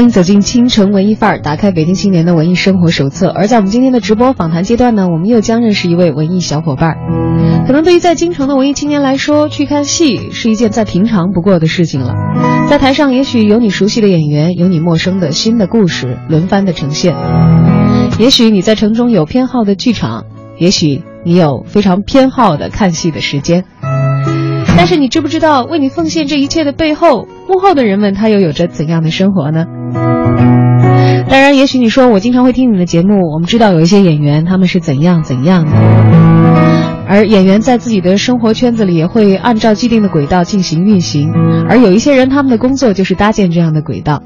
[0.00, 3.28] 欢迎走进清晨文艺范儿，打开北京青年的文艺生活手册。
[3.28, 6.96] 而在我们今天的直播访谈阶段呢，我们又将认识一位文艺小伙伴。
[7.66, 12.14] 可能对于在京城的文艺青年来说，去看戏是一件再平常不过的事情了。
[12.66, 17.14] 在台上，也许有你熟悉的演员，有你陌生的新的故事轮番的呈现。
[18.18, 20.24] 也许你在城中有偏好的剧场，
[20.56, 23.64] 也许你有非常偏好的看戏的时间。
[24.78, 29.66] 但是你知不知道，为你奉献这一切的背后，幕后的人们他又有着怎样的生活呢？
[29.92, 35.72] 当然，也许你说我经常会听你的节目，我们知道有一些演员他们是怎样怎样的，
[37.08, 41.32] 而演员在自己的生活圈子里也会按照既定的轨道进行运行，
[41.68, 44.22] 而有一些人他们的工作就是搭建这样的轨道。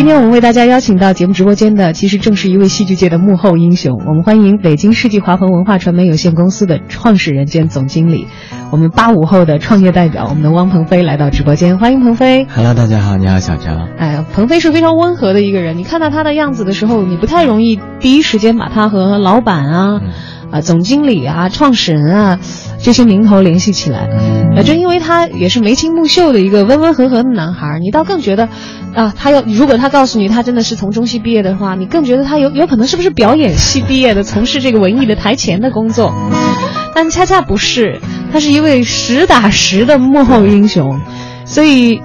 [0.00, 4.00] 今天我们为大家邀请到节目直播间的，其实正是一位戏剧界的幕后英雄。
[4.06, 8.26] 我们欢迎北京世纪华鹏文化传媒有限公司的创始人兼总经理，
[8.70, 12.46] 我们八五后的创业代表，我们的汪鹏飞来到直播间，欢迎鹏飞。
[12.46, 13.90] Hello，大家好，你好小张。
[13.98, 20.00] 哎呀，鹏飞是非常温和的一个人，你看到他的样子的时候，你不太容易第一时间把他和老板啊、
[20.52, 22.38] 啊总经理啊、创始人啊
[22.82, 24.08] 这些名头联系起来。
[24.56, 28.48] 呃，正因为他也是眉清目秀的一个温温和和的男孩，你倒更觉得，
[28.94, 36.12] 啊，他要如果他告诉你他真的是从中戏毕业的话，你更觉得他有有可能是不是表演系毕业的，从事这个文艺的台前的工作。
[36.94, 38.00] 但恰恰不是，
[38.32, 41.00] 他是一位实打实的幕后英雄，
[41.44, 42.00] 所以。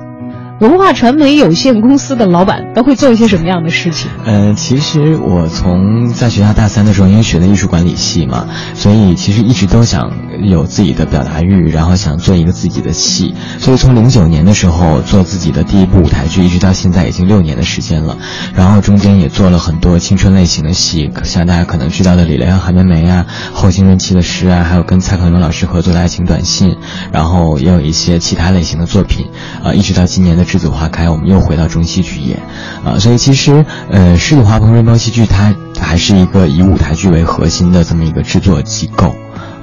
[0.61, 4.09] 文化传媒有限公司的老板都会做一些什么样的事情？
[4.23, 10.09] 呃，其实我从在学校大三的时候，因为学的艺术管理系嘛，所以其实一直都想
[10.41, 13.35] 有自己的表达欲，然后想做一个自己的戏。
[13.59, 18.17] 所以从零九年的时候做自己的第一部舞台剧，一直到现在已经六年的时间了。
[18.53, 26.77] 然后中间也做了很多青春类型的戏，像大家可能知道的《李雷和韩梅梅》啊，《后青春期的诗》啊，还有跟蔡康永老师合作的爱情短信，
[27.11, 29.27] 然后也有一些其他类型的作品，
[29.61, 30.44] 啊、一直到今年的。
[30.45, 32.39] 栀子花开，我们又回到中戏去演，
[32.85, 39.07] 啊，所以其实，呃，狮子花鹏瑞猫戏剧它还是一个以舞台剧为核心的这么一个制作机构，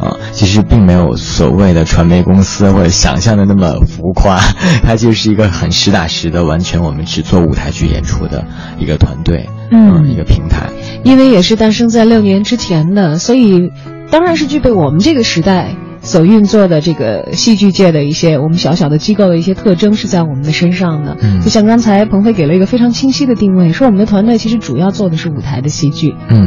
[0.00, 4.40] 啊，其实并没有所谓的传媒公司或者想象的那么浮夸，
[4.84, 8.44] 它就是一个很实打实的，完全我们只做舞台剧演出的
[8.78, 10.68] 一个团队，嗯，一个平台。
[11.04, 13.72] 因为也是诞生在六年之前的，所以
[14.10, 15.74] 当然是具备我们这个时代。
[16.02, 26.46] 所运作的这个戏剧界的一些我们小小的机构的一些特征是在我们的身上的，嗯，就像刚才鹏飞给了一个非常清晰的定位，说我们的团队其实主要做的是舞台的戏剧，嗯，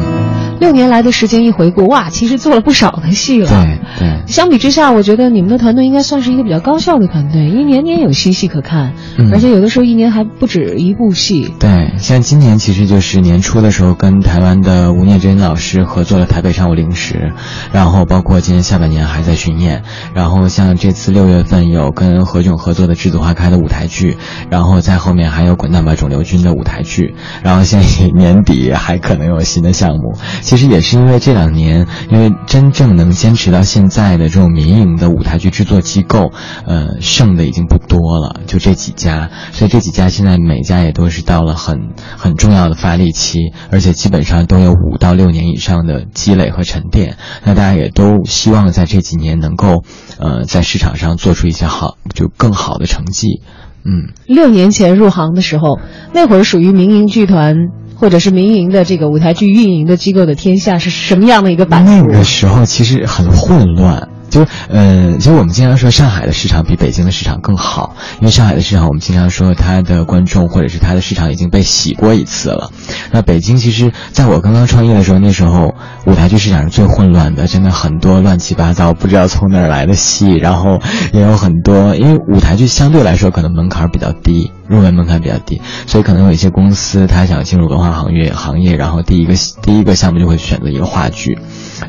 [0.59, 4.21] 六年来的时间一回顾，哇，其实做了不少的戏了，对对。
[4.27, 11.53] 相比之下，我觉得你们的团队应该算是一个比较高效的团队，因为年年有新戏可看，嗯、而且有的时候一年还不止一部戏。
[11.59, 17.31] 对，像今年其实就是年初的时候，跟台湾的吴念真老师合作了《台北上午零时》，
[17.71, 19.83] 然后包括今年下半年还在巡演，
[20.13, 20.25] 然后。
[20.25, 24.17] 然后像这次六月份有跟何炅合作的《栀子花开》的舞台剧，
[24.49, 27.13] 然后在后面还有《滚蛋吧肿瘤君》的舞台剧，
[27.43, 30.17] 然后现在年底还可能有新的项目。
[30.41, 36.31] 其实也是因为这两年，因为真正能坚持到现在的这种民营的舞台剧制作机构，
[36.65, 39.29] 呃，剩的已经不多了，就这几家。
[39.51, 47.15] 所以这几家现在每家也都是到了很很重要的发力期，而且基本上都有五到六年以上的积累和沉淀。
[47.43, 49.83] 那大家也都希望在这几年能够。
[50.17, 53.41] 呃，在市场上做出一些好，就更好的成绩。
[53.83, 55.79] 嗯，六年前入行的时候，
[56.13, 57.55] 那会儿属于民营剧团
[57.95, 61.91] 或者是民营的这个舞台剧运营的机构的天下是什么样的一个版图？
[61.91, 64.07] 那个时候其实很混乱。
[64.29, 72.71] 就呃，其实我们经常说上海的市场比北京的市场更好，因为上海的市场我们经常说它的观众或者是它的市场已经被洗过一次了。
[73.11, 75.73] 那北京其实在我刚刚创业的时候，那时候
[76.05, 80.79] 舞台剧市场是最混乱的，真的很多乱七八糟不知道从哪儿来的戏，然后
[81.13, 91.37] 也有很多，因为舞台剧相对来说可能门槛比较低，入门门槛比较低，所以可能有一些公司他想进入文化行业行业，然后第一个第一个项目就会选择一个话剧。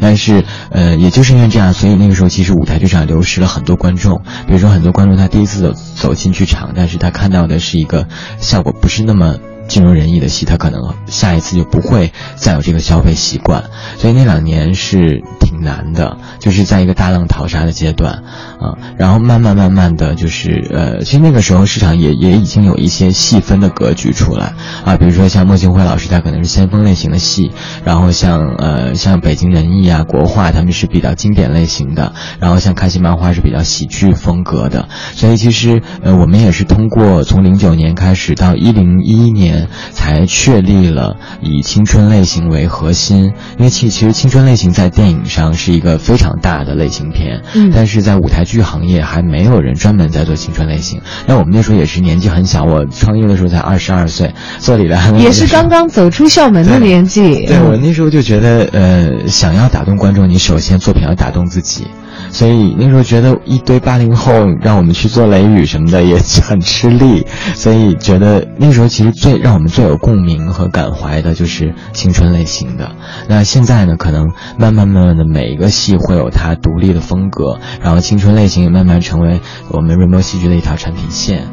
[0.00, 4.22] 但是，呃，也就是因为这样，所以那个时候其实舞台剧场流失了很多观众。
[4.46, 8.06] 比如说，很多观众他第一次走走进剧场，但是他看到的是一个
[8.38, 9.36] 效果不是那么
[9.68, 13.64] 尽如人意的戏，他可能下一次就不会再有这个消费习惯。
[13.96, 18.22] 所以那两年是挺难的，就是在一个大浪淘沙的阶段
[18.58, 18.78] 啊。
[18.96, 24.54] 然后慢慢慢慢的就是呃，其实那个时候市场也也已经有一些细分的格局出来
[24.84, 27.52] 啊，比如说像莫庆辉老师，他可能是先锋类型的戏，
[27.84, 34.88] 然后像呃像北京人艺啊、国画，他们是比较经典类型的，然后像开心漫画是比较喜剧风格的。
[35.14, 39.55] 所以其实呃，我们也是通过从零九年开始到一零一一年
[39.90, 51.00] 才确立了以青春类型为核心，因为其其实青春类型在电影上是一个非常大的类型片，嗯但是在舞台剧行业还没有人专门在做青春类型。
[51.26, 57.46] 那我们那时候也是年纪很小，我创业的时候才二十二岁，做李兰也是刚刚走出校门的年纪。
[57.46, 61.86] 对我那时候就觉得，呃，想要打动观众，你首先作品要打动自己。
[62.30, 72.92] 所以那时候觉得一堆八零后让我们去做雷雨什么的也很吃力，所以觉得那时候其实最让我们最有共鸣和感怀的就是青春类型的。
[73.28, 74.28] 那现在呢，可能
[74.58, 79.40] 慢慢慢慢的每一个戏会有它独立的风格，然后青春类型也慢慢成为
[79.70, 81.44] 我们瑞摩戏剧的一条产品线。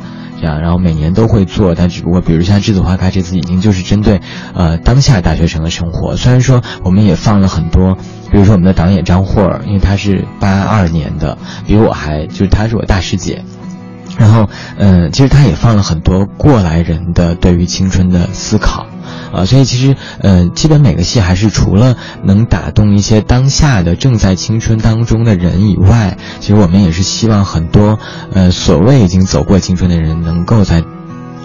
[0.41, 4.19] 这样，然后每年都会做，但只不过比如像《栀子花开》这次已经就是针对，
[4.53, 6.17] 呃，当下大学生的生活。
[6.17, 7.97] 虽然说我们也放了很多，
[8.33, 11.37] 比如说我们的导演张霍儿，因为他是八二年的，
[11.67, 13.45] 比我还就是她是我大师姐。
[14.17, 18.87] 然后，嗯、其实她也放了很多过来人的对于青春的思考。
[19.31, 27.99] 啊，所以其实，呃，基本每个戏还是除了能打动一些当下的正在青春当中的人以外，其实我们也是希望很多，
[28.33, 30.83] 呃，所谓已经走过青春的人，能够在，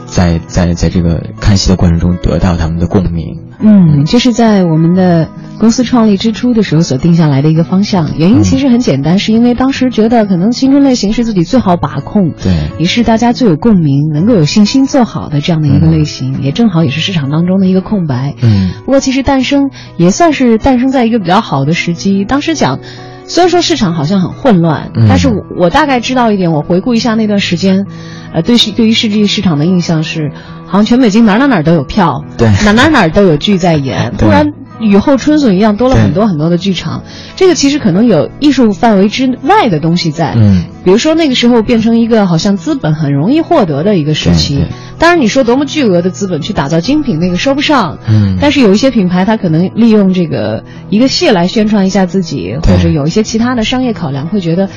[0.06, 3.47] 在在在这个看戏的过程中得到他们的共鸣。
[3.60, 5.28] 嗯，这是在我们的
[5.58, 8.16] 公司创立之初的时候所定下来的一个方向。
[8.16, 18.34] 原因其实很简单，是因为当时觉得可能青春类型是自己最好把控，对也是大家最有共鸣、能够有信心做好的这样的一个类型，也正好也是市场当中的一个空白。
[18.42, 22.24] 嗯不过其实诞生也算是诞生在一个比较好的时机。
[22.24, 22.78] 当时讲，
[23.26, 27.86] 虽然说市场好像很混乱，嗯但是我我大概知道一点，我回顾一下那段时间，
[28.32, 30.32] 呃，对市对于世纪市场的印象是，
[30.68, 34.52] 好像全北京哪儿哪儿哪儿都有票，对哪儿哪儿哪儿都有剧在演，对突然。
[34.80, 37.02] 雨后春笋一样，多了很多很多的剧场，
[37.34, 40.34] 这个其实可能有艺术范围之外的东西在。
[40.36, 44.66] 嗯，比如说那个时候变成一个好像资本很容易获得的一个时期。
[44.96, 47.98] 当然，你说多么巨额的资本去打造精品，那个说不上。
[48.08, 54.68] 嗯但是有一些品牌，它可能利用这个一个戏来宣传一下自己，或者有一些其他的商业考量，会觉得，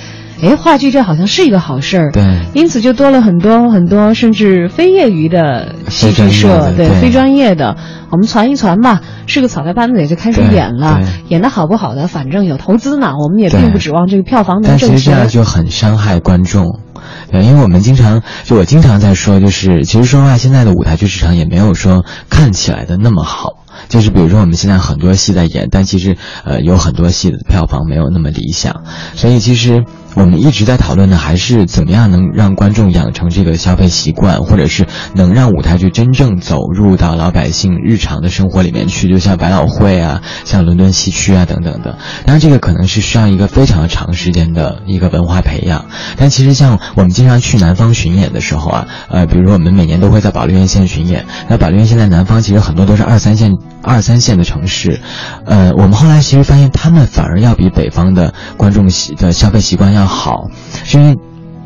[0.41, 2.11] 哎，话剧这好像是一个好事儿。
[2.11, 2.23] 对
[2.53, 7.77] 因此就多了很多很多，甚至非业余的戏剧社，的对非专业的，
[8.09, 14.99] 我们传一传吧，是个草台班子也就开始演了，演的好不好的，反正有投资呢，我们也并不指望这个票房能但其挣钱。
[14.99, 16.79] 实这样就很伤害观众。
[17.31, 23.60] 对，因为我们经常，就我经常在说，就是其实说实话，现在的舞台剧市场也没有说看起来的那么好。
[23.89, 28.83] 就是比如说我们现在很多戏在演，但其实呃有很多戏的票房没有那么理想，
[29.15, 29.85] 所以其实
[30.15, 34.85] 我们一直在讨论的还是怎么样能让观众养成这个消费习惯，或者是
[35.15, 41.97] 能让舞台剧真正走入到老百姓日常的生活里面去，就像百老汇啊，像伦敦西区啊等等的。
[42.25, 45.85] 当然，这个可能是需要一个非常长时间的一个文化培养。
[46.17, 54.99] 但其实像我们经常去南方巡演的时候啊，呃，比如说我们每年都会在保利院线巡演，那保利院线在南方其实很多都是二三线、二三线的城市，
[55.45, 60.49] 呃，我们后来其实发现他们反而要比北方的观众习的消费习惯要好，
[60.83, 61.17] 是因为。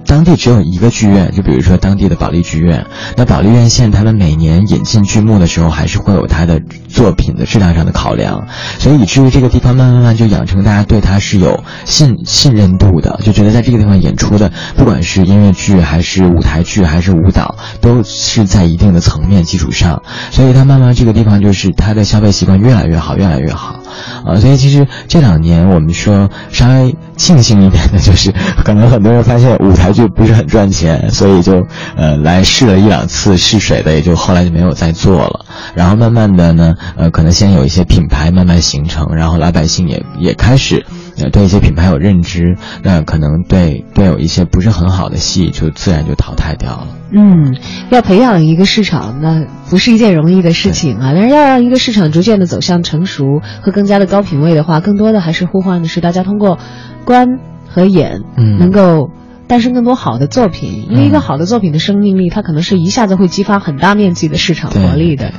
[0.05, 2.85] 当地只有一个剧院，就比如说当地的保利剧院。
[3.17, 8.47] 那保利院线他们每年引进剧目的时候，还是会有他的作品的质量上的考量，
[8.79, 23.79] 所以以至于这个地方慢慢慢就养成大家对他是有信信任度的，就觉得在这个地方演出的，不管是音乐剧还是舞台剧还是舞蹈，都是在一定的层面基础上，所以它慢慢这个地方就是它的消费习惯越来越好，越来越好。
[24.25, 35.45] 啊，所以其实这两年我们说稍微庆幸一点的就是， 可能很多人发现舞台剧不是很赚钱，所以就呃来试了一两次试水的，也就后来就没有再做了。
[35.73, 40.85] 然后慢慢的呢，呃，可能先有一些品牌慢慢形成，然后老百姓也也开始
[41.17, 46.87] 呃对一些品牌有认知，那可能对对有一些不是很好的戏就自然就淘汰掉了。
[47.11, 47.55] 嗯，
[47.89, 51.13] 要培养一个市场，那不是一件容易的事情啊。
[51.13, 56.57] 但是要让一个市场逐渐的走向成熟和更加的高品位的话，更多的还是呼唤的是大家通过
[57.05, 59.11] 观和演，嗯能够
[59.47, 60.87] 诞生更多好的作品。
[60.89, 65.31] 因为一个好的作品的生命力，它可能是一下子会激发很大面积的市场活力的。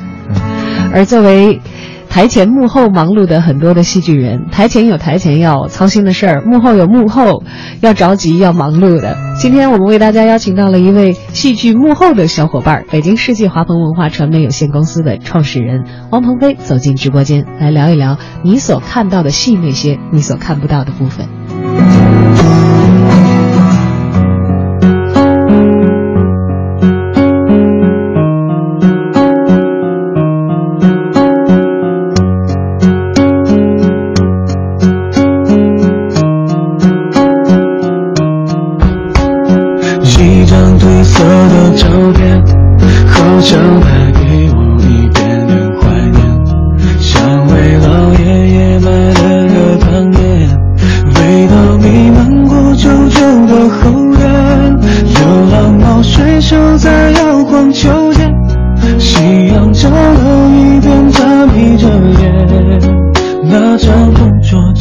[0.95, 1.61] 而作为
[2.09, 7.43] 台前幕后忙碌的很多的戏剧人，台前有台前要操心的事儿，幕后有幕后
[7.83, 9.17] 要着急要忙碌的。
[9.39, 21.27] 今天我们为大家邀请到了一位戏剧幕后的小伙伴，北京世纪华鹏文化传媒有限公司的创始人汪鹏飞走进直播间，来聊一聊你所看到的戏那些你所看不到的部分。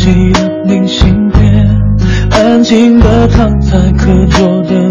[0.08, 1.68] 你的明信片，
[2.30, 4.85] 安静的躺在课桌边。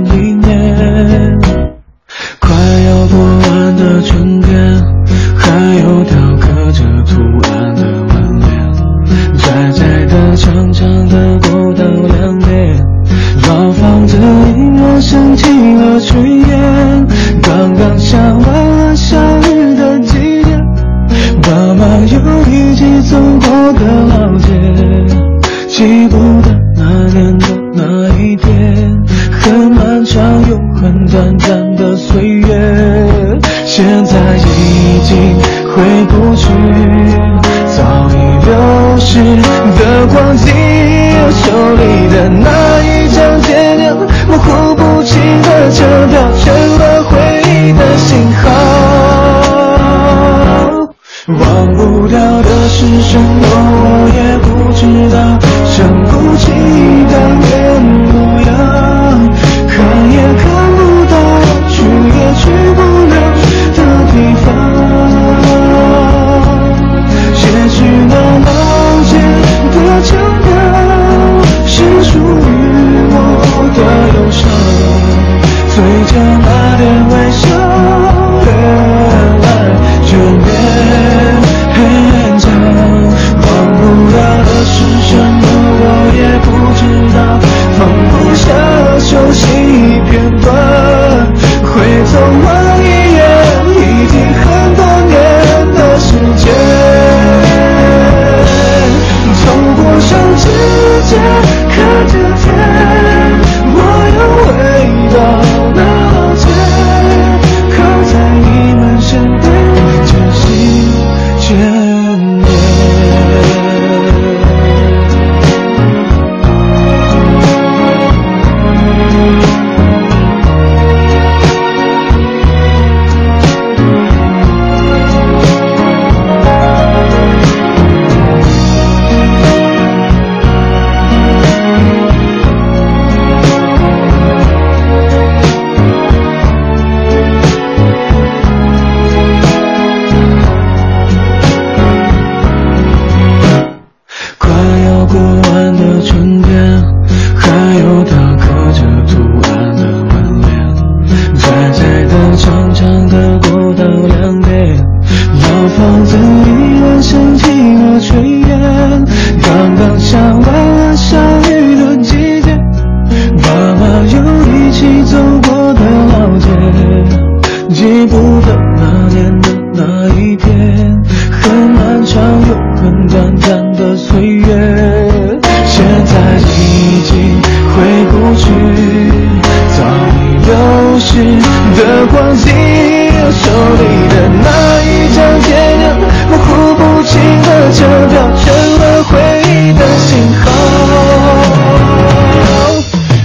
[187.75, 190.45] 就当成了回忆的信号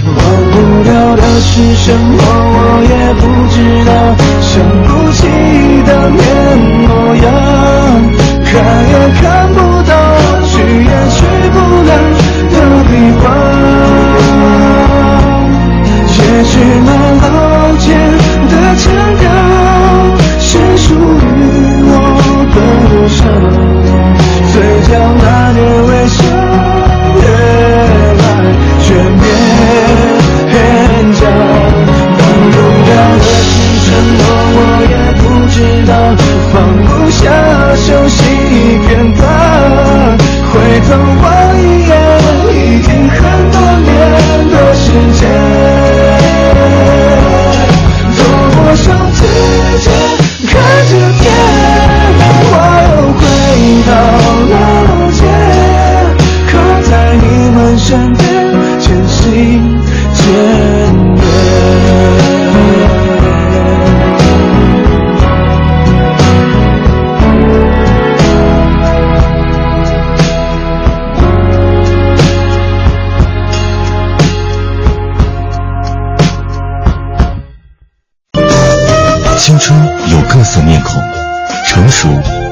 [0.06, 0.18] 忘
[0.50, 2.29] 不掉的是什么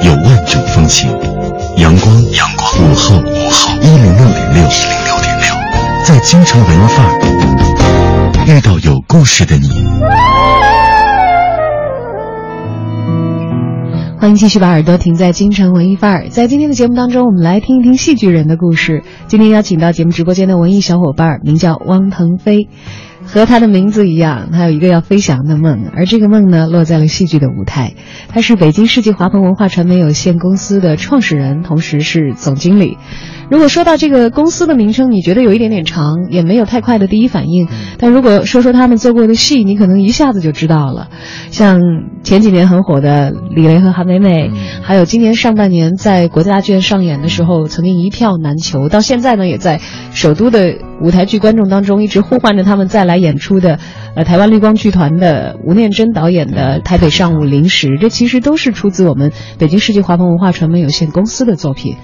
[0.02, 1.10] 有万种风情。
[1.76, 5.54] 阳光，阳光，午后，午后，一零六点六，一零六点六，
[6.04, 7.10] 在京城文艺范儿
[8.46, 9.68] 遇到有故事的你。
[14.20, 16.28] 欢迎继续把耳朵停在京城文艺范儿。
[16.28, 19.04] 在今天的节目当中，我们来听一听戏剧人的故事。
[19.28, 22.68] 今天邀请到节目直播间的文艺小伙伴，名叫汪腾飞。
[23.30, 27.92] 和他的名字一样，他有一个要飞翔的梦，而这个梦呢，落在了戏剧的舞台。
[28.28, 32.96] 他是北京世纪华鹏文化传媒有限公司的创始人，同时是总经理。
[33.50, 37.68] 如果说到这个公司的名称，你觉得有一点点长，也没有太快的第一反应。
[37.98, 41.08] 但如果说说他们做过的戏，你可能一下子就知道了。
[41.50, 41.80] 像
[42.22, 44.50] 前几年很火的李雷和韩梅梅，
[44.82, 49.80] 还有今年上半年在国家大剧院上演的时候，曾经一票难求，到现在呢，也在
[50.12, 53.78] 首都的舞台剧观众当中一直呼唤着他们再来演出的，
[54.14, 61.96] 呃，台湾绿光剧团的吴念真导演的《台北上午零时》，这其实都是出自我们北京世纪华鹏文化传媒有限公司的作品。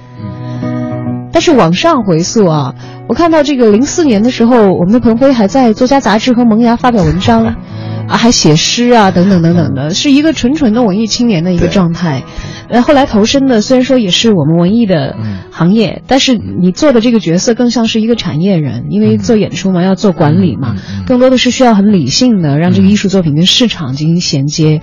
[1.33, 2.75] 但是往上回溯啊，
[3.09, 7.56] 我看到这个零四年的时候，我们的鹏飞还在《作家》杂志和《萌芽》发表文章，啊，
[8.16, 12.23] 还写诗啊，等等等等的，是一个纯纯的文艺青年的一个状态。
[12.75, 15.16] 然后来投身的虽然说也是我们文艺的
[15.52, 20.75] 行业，但是你做的这个角色更像是一个产业人，因为做演出嘛，要做管理嘛，
[21.07, 24.81] 更多的是需要很理性的让这个艺术作品跟市场进行衔接，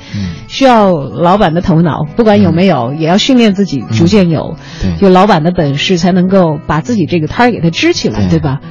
[0.47, 4.55] 需要老板的头脑，不管有没有，也要训练自己逐渐有，
[5.01, 8.61] 有老板的本事才能够把自己这个摊儿给它支起来，对吧？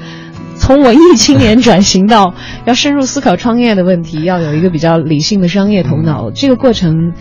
[0.56, 2.32] 从文艺青年 转型到
[2.64, 7.12] 要深入思考创业的问题，要有一个比较理性的商业头脑，这个过程。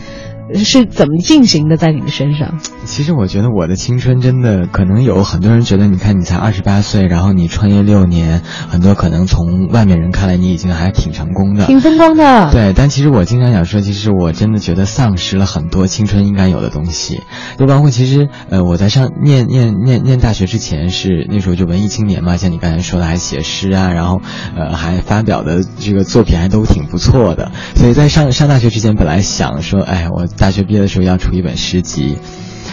[0.55, 2.59] 是怎么进行的在你的身上？
[2.85, 12.51] 其实我觉得我的青春真的可能有很多人觉得，你看你才二十八岁，然后你创业六年，很多可能从外面人看来你已经还挺成功的，挺风光的。
[12.51, 17.21] 对，但其实我经常想说，其实我真的觉得丧失了很多青春应该有的东西，
[17.59, 24.21] 就包括其实呃我在上念念念念大学之前是那时候就文艺青年嘛，像你刚才说的还写诗啊，然后
[24.57, 30.27] 呃还发表的这个作品还都挺不错的，所以在上上大学之前本来想说，哎我。
[30.39, 32.17] 大学毕业的时候要出一本诗集。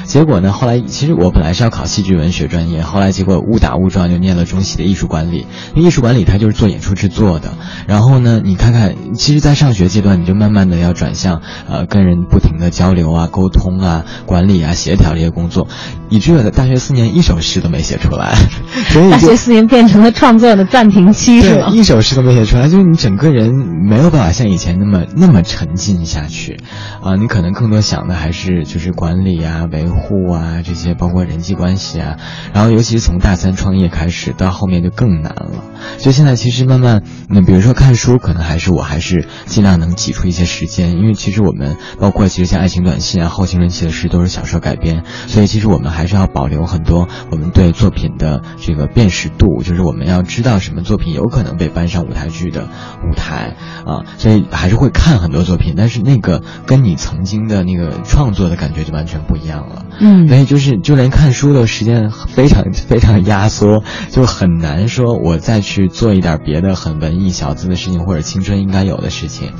[0.07, 0.53] 结果呢？
[0.53, 5.47] 后来其实我本来是要考戏剧文学专业，后来结果误打误撞就念了中戏的艺术管理。
[5.75, 7.55] 那艺术管理它就是做演出制作的。
[7.87, 15.66] 然后呢，你看看，其实，在上学阶段，你就慢慢的要转向呃跟人不停的交流啊、沟通啊、管理啊、协调这些工作，
[16.09, 18.35] 以至于我在大学四年一首诗都没写出来。
[18.90, 21.69] 所以大学四年变成了创作的暂停期， 是吗？
[21.73, 26.61] 一首诗都没写出来，就是你整个人没有办法像以前那么那么沉浸下去
[27.03, 27.16] 啊！
[27.16, 29.95] 你可能更多想的还是就是管理啊、维护。
[29.96, 32.16] 户啊，这些包括人际关系啊，
[32.52, 35.64] 然后尤其是从大三创业开始，到后面就更难了。
[35.98, 52.68] 就现在其实慢慢，那比如说看书，可能还是我还是尽量能挤出一些时间，因为其实我们包括其实像爱情短信啊、后青春期的诗都是小说改编，所以其实我们还是要保留很多我们对作品的这个辨识度，就是我们要知道什么作品有可能被搬上舞台剧的
[53.09, 53.56] 舞台
[53.87, 59.86] 啊，所以还是会看很多作品，但是那个跟你曾经的那个创作的感觉就完全不一样了。
[59.99, 69.53] 嗯，所以就是就连看书的时间非常非常压缩， 就很难说我再去做一点别的很文艺小资的事情或者青春应该有的事情，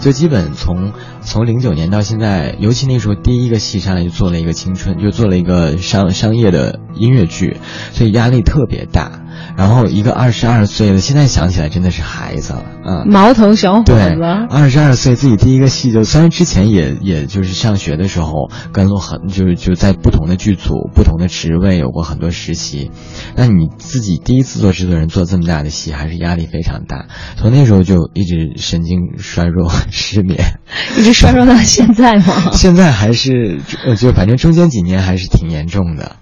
[0.00, 7.58] 就基本从从零九年到现在，尤其那时候第一个戏上来就做了一个青春，就做了一个商商业的音乐剧，
[7.92, 9.20] 所以压力特别大。
[9.56, 13.92] 然后一个二十二岁的，现在想起来真的是孩子了，嗯，毛头小伙子。
[13.92, 14.02] 对，
[14.48, 22.90] 二十二岁自己第一个戏就，虽然之前也也就是上学的时候跟了很就是就在不同的剧组、不同的职位有过很多实习，
[23.34, 27.06] 那你自己第一次做制作人做这么大的戏，还是压力非常大。
[27.36, 30.38] 从那时候就一直神经衰弱、失眠，
[30.98, 32.50] 一直衰弱到现在吗？
[32.52, 33.60] 现在还是
[33.98, 36.16] 就反正中间几年还是挺严重的。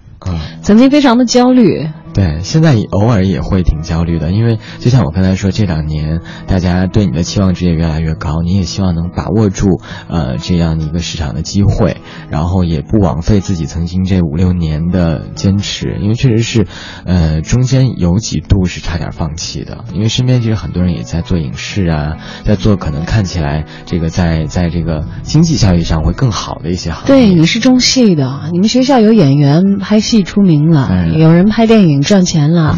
[0.61, 11.97] 曾经非常的焦虑，对，现在偶尔也会挺焦虑的，因为就像我刚才说，这两年大家对你的期望值也越来越高，你也希望能把握住呃这样的一个市场的机会，
[12.29, 16.67] 然后也不枉费自己曾经这五六年的坚持，因为确实是，
[17.05, 27.07] 呃，中间有几度是差点放弃的，因为身边其实很多人也在做影视啊，在做可能看起来这个在在这个经济效益上会更好的一些行业。
[27.07, 31.19] 对，你是中戏的，你们学校有演员拍戏出名了，嗯。
[31.19, 32.75] 有人拍电影赚钱了，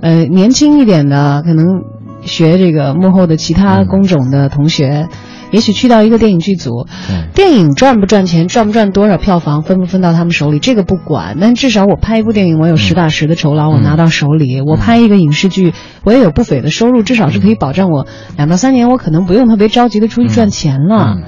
[0.00, 1.82] 呃，年轻一点的可能
[2.22, 5.08] 学这个幕后的其他嗯工种的同学。
[5.52, 6.88] 也许去到一个电影剧组，
[7.32, 11.38] 电影赚不赚钱，赚不赚多少票房，分不分到他们手里，这个不管。
[11.40, 21.14] 但至少我拍一部电影，我有实打实的酬劳，我拿到手里；我拍一个影视剧，我也有不菲的收入，至少是可以保障我两到三年，我可能不用特别着急的出去赚钱了。
[21.16, 21.22] 嗯，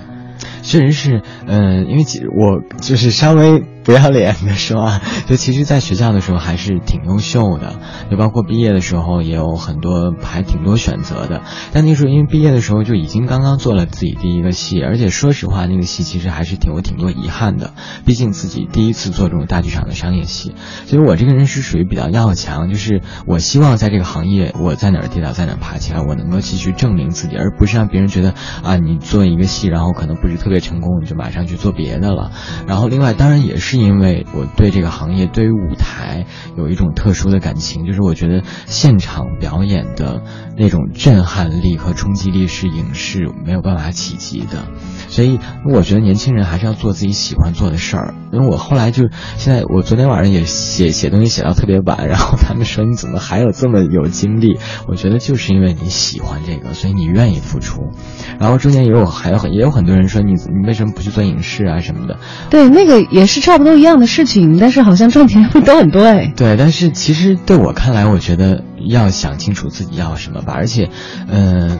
[0.68, 7.76] 确实是，嗯、因为其实我就是稍微不要脸的说啊， 就其实，在学校的时候还是挺优秀的，
[8.10, 11.40] 就包括毕业的时候也有很多还挺多选择的。
[11.72, 17.72] 但那时候因为毕业的时候就已经刚刚做了自己第一个戏，而且说实话，那个戏其实还是挺有挺多遗憾的，
[18.04, 20.52] 毕竟自己第一次做这种大剧场的商业戏。
[20.84, 32.32] 其实我这个人是属于比较要强，就是我希望在这个行业，我在哪儿跌倒在哪儿爬起来，我能够继续证明自己，而不是让别人觉得啊，你做一个戏，然后可能不是特别成功，你就马上去做别的了。
[32.66, 40.22] 然后另外，当然也是因为我对这个行业，对于舞台有一种特殊的感情，就是我觉得现场表演的
[40.56, 44.64] 那种震撼力和冲击力是影视没有办法企及的。
[45.08, 45.38] 所以
[45.72, 48.14] 我觉得年轻人还是要做自己喜欢做的事儿。
[48.32, 54.58] 因为我后来就现在，我昨天晚上也写写东西写到特别晚，然后他们说你怎么还有这么有精力？
[54.86, 57.90] 我觉得就是因为你喜欢这个，所以你愿意付出。
[58.38, 62.18] 然后中间也有还有很也有很多人说你你为什么不去做影视啊什么的？
[62.50, 66.32] 对，那个也是差不多一样的事情，但是好像赚钱都很多哎。
[66.36, 70.54] 对，但是其实对我看来，我觉得要想清楚自己要什么吧。
[70.56, 70.90] 而且，
[71.28, 71.78] 嗯、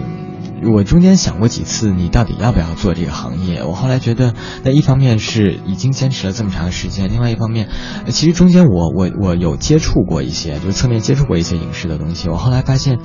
[0.74, 3.62] 我中间想过几次，你到底要不要做这个行业？
[3.64, 7.68] 我后来觉得，那一方面是已经坚持了这么长时间，另外一方面，
[8.04, 12.28] 呃其实中间我我我有接触过一些，就是侧面接触过一些影视的东西。
[12.28, 12.98] 我后来发现，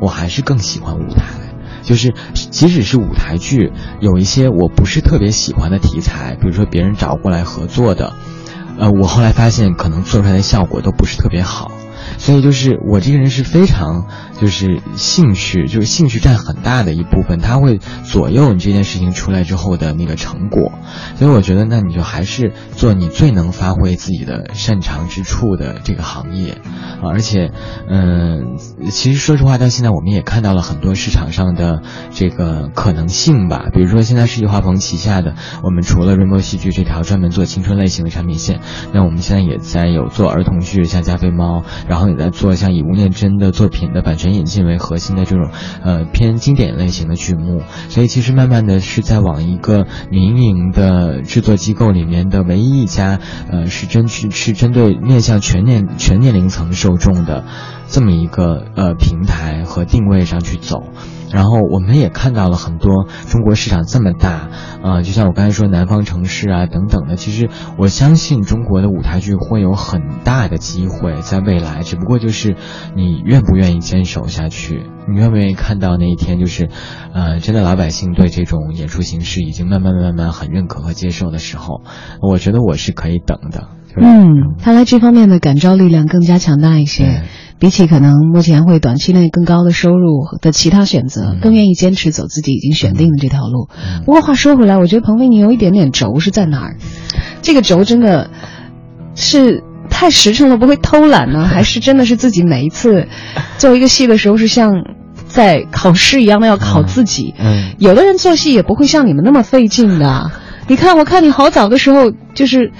[0.00, 1.45] 我还是更喜欢舞台。
[1.86, 8.12] 就是，即使是舞台剧，有一些我不是特别喜欢的题材，比如说别人找过来合作的，
[8.78, 11.70] 呃，我后来发现可能做出来的效果都不是特别好，
[12.18, 14.06] 所以就是我这个人是非常
[14.40, 20.72] 就是兴趣，就是兴趣占很大的一部分，它会左右你这件事情出来之后的那个成果，
[21.16, 26.58] 所以我觉得那你就还是做你最能发挥自己的擅长之处的这个行业，
[27.02, 27.50] 而且，
[27.88, 28.56] 嗯，
[28.90, 38.60] 其实说实话，到现在我们也看到了很多市场上的这个可能性吧，比如说现在世纪华鹏旗下的，我们除了 Rainbow 戏剧这条专门做青春类型的产品线，
[38.92, 45.50] 那我们现在也在有做儿童剧，像加菲猫，然后也在做像以吴念真的作品的版权引进为核心的这种
[45.82, 57.44] 呃偏经典类型的剧目，所以其实慢慢的是在往一个民营的制作机构里面的唯一一家呃是针去是针对面向全年全年龄层受众的。
[57.88, 60.82] 这么一个呃平台和定位上去走。
[61.32, 64.48] 然后我们也看到了很多中国市场这么大，
[64.82, 72.56] 呃，就像我刚才说南方城市啊等等的，其实我相信中国的舞台剧会有很大的机会在未来，只不过就是
[72.94, 76.70] 你愿不愿意坚守下去，你愿不愿意看到那一天，就是，
[77.12, 81.82] 呃，真的老百姓对这种演出形式已经慢慢慢慢很认可和接受的时候，
[82.22, 83.68] 我觉得我是可以等的。
[83.96, 87.22] 就是嗯，看来这方面的感召力量更加强大一些，
[87.58, 93.68] 比起可能目前会短期内更高的收入的其他选择，嗯更愿意坚持走自己已经选定的这条路。
[93.76, 96.76] 嗯不过话说回来，我觉得彭飞你有一点点轴是在哪儿？
[97.42, 98.30] 这个轴真的
[99.14, 103.06] 是太实诚了，不会偷懒呢，还是真的是自己每一次
[103.56, 104.84] 做一个戏的时候是像
[105.26, 107.34] 在考试一样的要考自己？
[107.38, 110.30] 嗯有的人做戏也不会像你们那么费劲的。
[110.68, 112.72] 你看，我看你好早的时候就是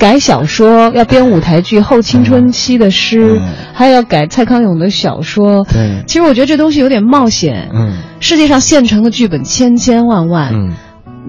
[0.00, 5.64] 改小说，要编舞台剧，后青春期的诗，嗯还要改蔡康永的小说。
[5.70, 7.68] 对其实我觉得这东西有点冒险。
[7.74, 10.72] 嗯世界上现成的剧本千千万万，嗯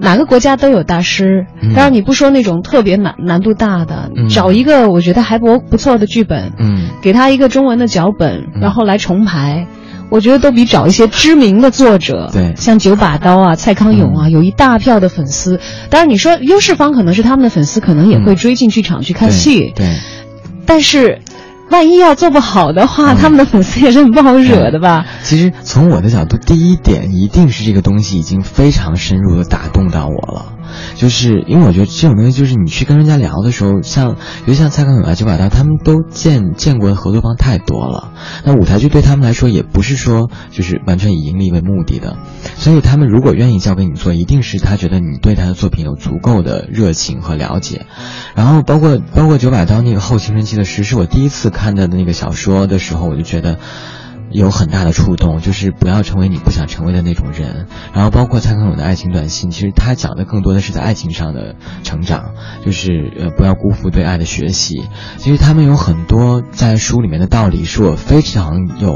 [0.00, 1.44] 哪个国家都有大师。
[1.60, 9.66] 嗯当然，你不说那种特别难难度大的，嗯找一个我觉得还不不错的剧本，嗯给他一个中文的脚本，嗯然后来重排。
[10.12, 15.58] 我觉得都比找一些知名的作者，对像九把刀啊、蔡康永啊，嗯有一大票的粉丝。
[15.88, 19.72] 当然，你说优势方可能是他们的粉丝，可能也会嗯追进剧场去看对戏。
[19.74, 19.96] 对。
[20.66, 21.22] 但是，
[21.70, 25.06] 万一要做不好的话，嗯他们的粉丝也是很不好惹的吧？
[25.22, 30.52] 其实从我的角度，第一点一定是这个东西已经非常深入的打动到我了。
[30.96, 38.12] 就是因为我觉得这种东西，就是你去跟人家聊的时候，像尤其像蔡康永啊、九把刀，他们都见见过的合作方太多了。
[38.44, 42.16] 那舞台剧对他们来说，也不是说就是完全以盈利为目的的，
[42.56, 47.86] 所以他们如果愿意交给你做，一定是他觉得你对他的作品有足够的热情和了解。
[48.34, 53.58] 然后包括包括九把刀那个后青春期的诗，是我第一次看的那个小说的时候，我就觉得。
[54.32, 57.66] 有很大的触动，就是不要成为你不想成为的那种人。
[57.92, 64.82] 然后包括蔡康永的爱情短信，其实他讲的更多的是在爱情上的成长，就是呃不要辜负对爱的学习。
[65.18, 68.94] 其实他们有很多在书里面的道理，是我非常有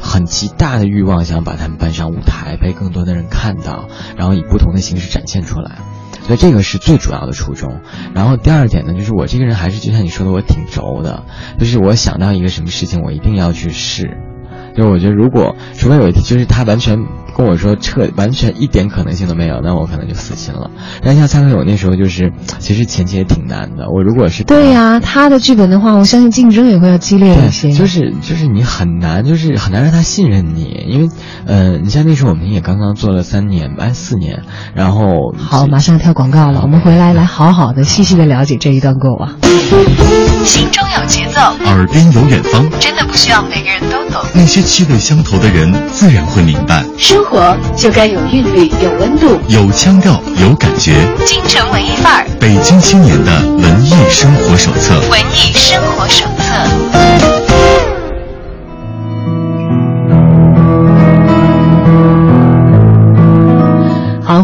[0.00, 5.78] 很极大的欲望想把他们搬上舞台，被更多的人看到，然后以不同的形式展现出来。
[6.22, 7.80] 所以这个是最主要的初衷。
[8.12, 11.22] 然后第二点呢，就是我这个人还是就像你说的，我挺轴的，
[11.60, 14.18] 就是我想到一个什么事情，我一定要去试。
[14.76, 16.98] 就我觉得，如果除非有一天，就是他完全
[17.36, 20.70] 跟我说彻，完全一点可能性都没有，那我可能就死心了。
[21.02, 23.90] 但像蔡康永那时候，就是其实前期也挺难的。
[23.90, 27.72] 我如果是对呀，他的剧本的话，我相信竞争也会要激烈一些。
[27.72, 31.08] 就是就是你很难，就是很难让他信任你，因为
[31.46, 34.42] 呃，你像那时候我们也刚刚做了三年，哎四年，
[34.74, 39.34] 然后好，马上跳广告了，我们回来来好好的细细的了解这一段过往。
[40.44, 44.24] 心中有节奏，耳边有远方，真的不需要每个人都懂。
[44.34, 46.84] 那些气味相投的人，自然会明白。
[46.96, 50.94] 生活就该有韵律，有温度，有腔调，有感觉。
[51.24, 54.94] 京城文艺范儿，北京青年的文艺生活手册。
[55.10, 57.35] 文艺生活手册。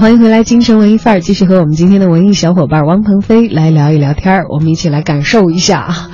[0.03, 4.47] 欢迎回来，京城文艺范儿，继续和我们今天的文艺小伙伴王鹏飞来聊一聊天儿。
[4.49, 6.09] 我们一起来感受一下，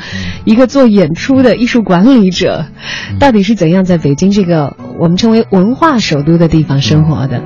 [0.44, 2.66] 一个做演出的艺术管理者，
[3.18, 7.40] 到底是怎样在北京这个我们称为文化首都的地方生活的。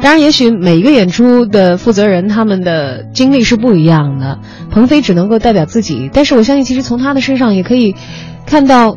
[0.00, 4.38] 当然，也许每一个演出的负责人他们的经历是不一样的，
[4.70, 7.94] 鹏飞只能够代表自己，但是我相信，其实从他的身上也可以
[8.46, 8.96] 看到。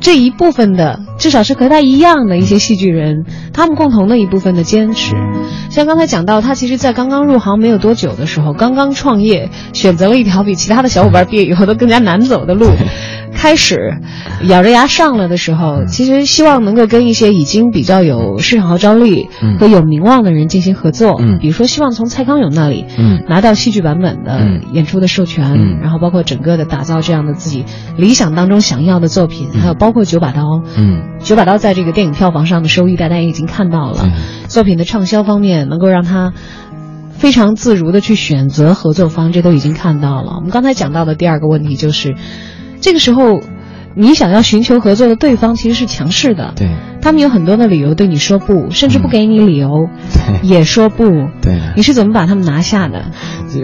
[0.00, 5.14] 这一部分的，至少是和他一样的一些戏剧人，他们共同的一部分的坚持。
[5.68, 12.70] 像刚才讲到，他其实，在刚刚入行没有多久的时候，刚刚创业，选择了一条比其他的小伙伴毕业以后都更加难走的路。
[13.34, 13.94] 开始
[14.48, 21.16] 咬着牙上了的时候，其实希望能够跟一些已经比较有市场号召力和有名望的人进行合作。
[21.18, 27.64] 嗯，比如说，希望从蔡康永那里，嗯，拿到戏剧版本的演出的授权，嗯，然后包括整个的打造这样的自己
[27.96, 30.42] 理想当中想要的作品，还有包括九把刀，
[30.76, 34.10] 嗯，九把刀在这个电影票房上的收益，大家也已经看到了。
[34.48, 36.34] 作品的畅销方面，能够让他
[37.10, 40.34] 非常自如的去选择合作方，这都已经看到了。
[40.36, 42.14] 我们刚才讲到的第二个问题就是。
[42.80, 43.40] 这个时候，
[43.94, 46.68] 你想要寻求合作的对方其实是强势的，对，
[47.02, 51.04] 他们有很多的理由对你说不，甚至不给你理由，对，也说不，
[51.42, 51.60] 对。
[51.76, 53.10] 你是怎么把他们拿下的？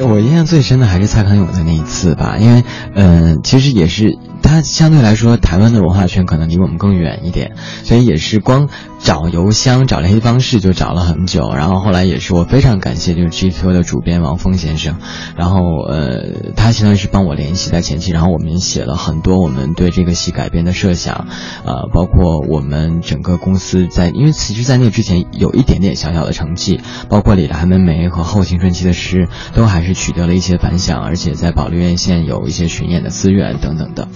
[0.08, 7.52] 我印象最深的还是蔡康永的那一次吧，因为，嗯，其实也是他相对来说，台湾的文化圈可能离我们更远一点，
[7.84, 8.68] 所以也是光。
[8.98, 14.96] 找邮箱、找联系方式就找了很久，然后后来也是我非常感谢就是 GQ 的主编王峰先生，
[15.36, 21.28] 然后呃他相当于是帮我联系在前期，然后我们写了很多我们对这个戏改编的设想，
[21.64, 34.08] 呃包括我们整个公司在，因为其实，在那之前有一点点小小的成绩，包括李的寒门梅和后青春期的诗都还是取得了一些反响，而且在保利院线有一些巡演的资源等等的，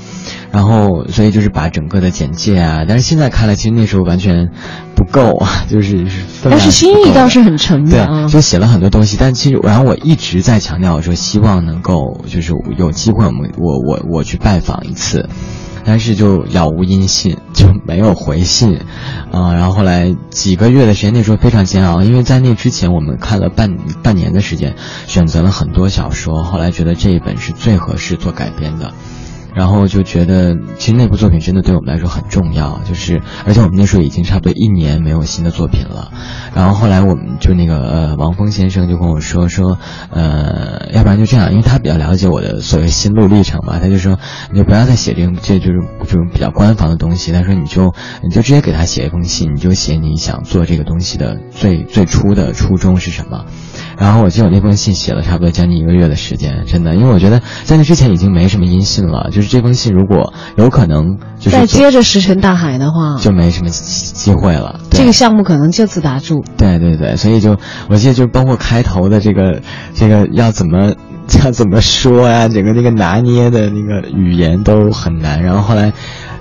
[0.50, 4.50] 然后所以就是把整个的简介啊，但是现在看来其实那时候完全。
[4.94, 6.06] 不够啊，就是
[6.42, 9.16] 但是心意倒是很诚的啊，就写了很多东西。
[9.18, 15.28] 但其实，然后我一直在强调说，希望能够就是有机会，我们我我我去拜访一次，
[15.84, 18.78] 但是就杳无音信，就没有回信
[19.32, 19.54] 啊。
[19.54, 28.92] 然后后来几个月的时间，那时候非常煎熬，因为在那之前我们看了半半年的时间，选择了很多小说，后来觉得这一本是最合适做改编的。
[29.54, 36.12] 然后就觉得，其实那部作品真的对我们来说很重要，就是而且我们那时候已经差不多一年没有新的作品了。
[36.54, 39.78] 然后后来我们就那个呃王峰先生就跟我说说，
[40.10, 44.18] 呃，要不然就这样，因为他比较了解我的所谓心路历程嘛，他就说
[44.52, 53.46] 你就不要再写这种这就是这种比较官方的东西，他说你就你就直接给他写一封信，你就写你想做这个东西的最最初的初衷是什么。
[54.00, 59.28] 然后我记得我那封信写了差不多将近一个月的时间，真的，因为我觉得在那之前已经没什么音信了。
[59.30, 64.80] 就是这封信如果有可能，就是再接着石沉大海的话，就没什么机会了。
[64.90, 66.42] 这个项目可能就此打住。
[66.56, 67.58] 对对对，所以就
[67.90, 69.60] 我记得就包括开头的这个
[69.94, 70.94] 这个要怎么
[71.44, 75.42] 要怎么说呀，整个那个拿捏的那个语言都很难。
[75.42, 75.92] 然后后来。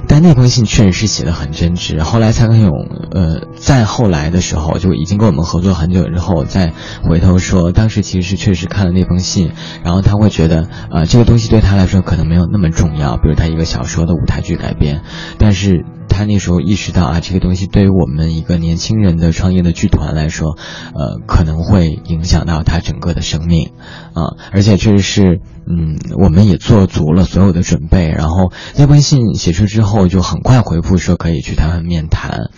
[0.10, 2.02] 但那封信确实是写的很真挚。
[2.02, 2.72] 后来蔡康永，
[3.12, 9.52] 呃，在后来的时候就已经跟我们合作很久之后，再回头说，当时其实是确实看了那封信，
[9.84, 15.04] 然后他会觉得，呃，这个东西对他来说可能没有那么重要，比如他一个小说的舞台剧改编，
[15.38, 15.86] 但是。
[16.12, 20.58] 他那时候意识到啊，这个东西对于我们一个年轻人的创业的剧团来说，
[20.94, 23.72] 呃，可能会影响到他整个的生命，
[24.16, 25.40] 啊，而且确实是，
[25.72, 32.50] 嗯，我们也做足了所有的准备，然后那封信写出之后，就很快回复说可以去他们面谈。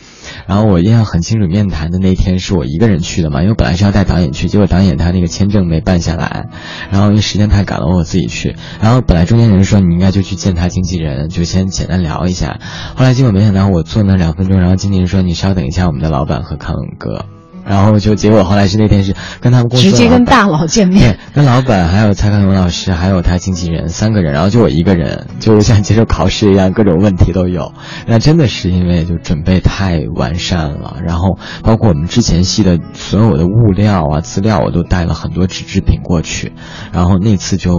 [0.47, 6.47] 然后我印象很清楚，面谈的那天是我一个人去的嘛，因为本来是要带导演去，结果导演他那个签证没办下来，
[6.89, 8.55] 然后因为时间太赶了，我自己去。
[8.81, 12.61] 然后本来中间人说你应该就去见他经纪人，就先简单聊一下。
[12.95, 17.25] 后来结果没想到我坐那两分钟，然后经纪人说你稍等一下，我们的老板和康永哥。
[17.65, 27.73] 然后就结果后来是那天是跟他们公司直接跟大佬见面，跟老板还有蔡康永老师还有他经纪人三个人，然后就我一个人，就是像接受考试一样，各种问题都有。
[28.07, 36.53] 那真的是因为就准备太完善了，然后包括我们之前系的所有的物料啊资料，我都带了很多纸制品过去，
[36.91, 37.73] 然后那次就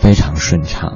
[0.00, 0.90] 非常顺畅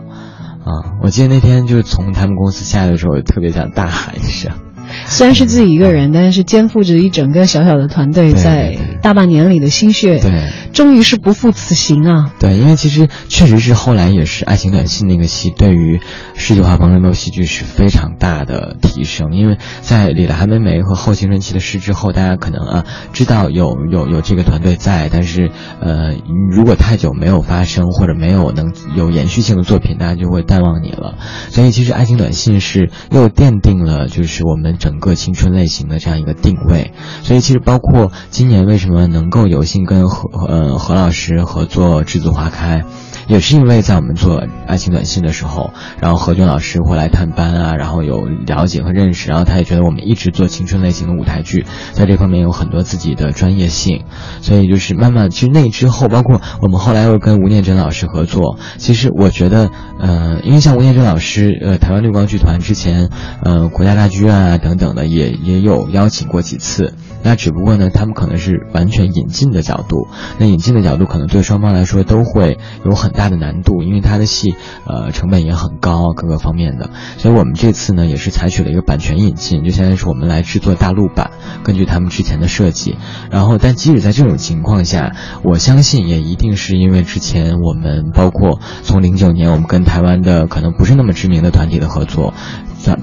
[0.64, 1.01] 啊！
[1.03, 4.53] 我记得那天就是从他们公司下来的时候，我特别想大喊一声。
[5.07, 12.33] 虽然是自己一个人，但是肩负着一整个小小的团队，在大半年里的心血，对，终于是不负此行啊！
[12.38, 16.00] 对，因为其实确实是后来也是《爱情短信》那个戏，对于
[16.35, 19.35] 世纪华邦人斗戏剧是非常大的提升。
[19.35, 25.50] 因为在《李的韩梅梅》和《后青春期的事》之后，大家可能啊知道有有有这个团队在，但是
[25.81, 26.14] 呃，
[26.50, 31.16] 如果太久没有发生或者没有能有延续性的作品，大家就会淡忘你了。
[31.50, 34.78] 所以其实《爱情短信》是又奠定了就是我们。
[34.82, 36.90] 整个青春类型的这样一个定位，
[37.22, 42.80] 所以其实包括今年为什么能够有幸跟何呃何老师合作《栀子花开》。
[43.26, 54.04] 也是因为在我们做爱情短信的时候，然后何炅老师会来探班啊，然后有了解和认识，然后他也觉得我们一直做青春类型的舞台剧，在这方面有很多自己的专业性，
[54.40, 63.11] 所以就是慢慢，其实那之后，包括我们后来又跟吴念真老师合作，其实我觉得，呃，因为像吴念真老师，呃，台湾绿光剧团之前，
[63.44, 66.94] 呃，国家大剧院啊等等的，也也有邀请过几次。
[67.24, 70.08] 那只不过呢，他们可能是完全引进的角度，
[70.38, 74.55] 那引进的角度可能对双方来说都会有很大的难度，因为他的戏，
[74.87, 76.90] 呃，成本也很高，各个方面的。
[77.18, 81.31] 所以我们这次呢，也是采取了一个版权引进，就相当于是我们来制作大陆版，
[81.62, 82.96] 根据他们之前的设计。
[83.31, 92.35] 然后，但即使在这种情况下，我相信也一定是因为之前我们包括从零九年我们跟台湾的可能不是那么知名的团体的合作。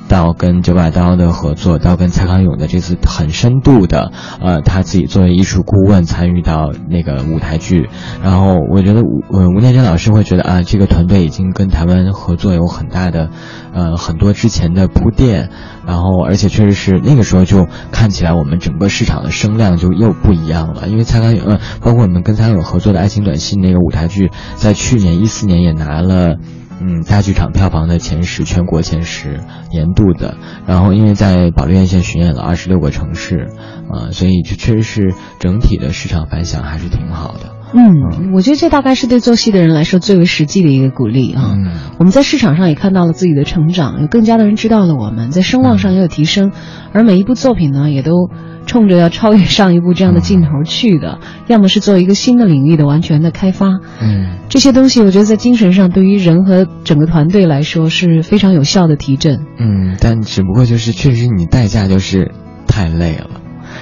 [0.08, 4.12] 到跟九把刀的合作，到跟蔡康永的这次很深度的，
[4.42, 7.90] 呃，他自己作为艺术顾问参与到那个舞台剧，
[8.24, 13.30] 然后我觉得吴吴念真老师会觉得啊，这个团队已经跟台湾合作有很大的，
[13.74, 15.50] 呃很多之前的铺垫，
[15.86, 26.38] 然后而且确实是那个时候就看起来我们整个市场的声量就又不一样了，因为蔡康永呃包括我们跟蔡康永合作的爱情短信那个舞台剧，在去年一四年也拿了。
[26.82, 30.38] 嗯，大剧场票房的前十，全国前十，年度的。
[30.66, 33.50] 然后，因为在保利院线巡演了二十六个城市，
[33.90, 37.59] 啊，所以就确实是整体的市场反响还是挺好的。
[37.74, 41.56] 嗯，我觉得这大概是对做戏的人来说最为实际的一个鼓励啊。
[41.98, 46.52] 我们在市场上也看到了自己的成长，有更加的人知道了我们，在声望上也有提升，
[46.94, 48.30] 而每一部作品呢，也都。
[48.66, 62.32] 冲着要超越上一部这样的镜头去的，要么是做一个新的领域的完全的开发，嗯，这些东西我觉得在精神上对于人和整个团队来说是非常有效的提振，嗯，但只不过就是确实你代价就是
[62.68, 63.39] 太累了，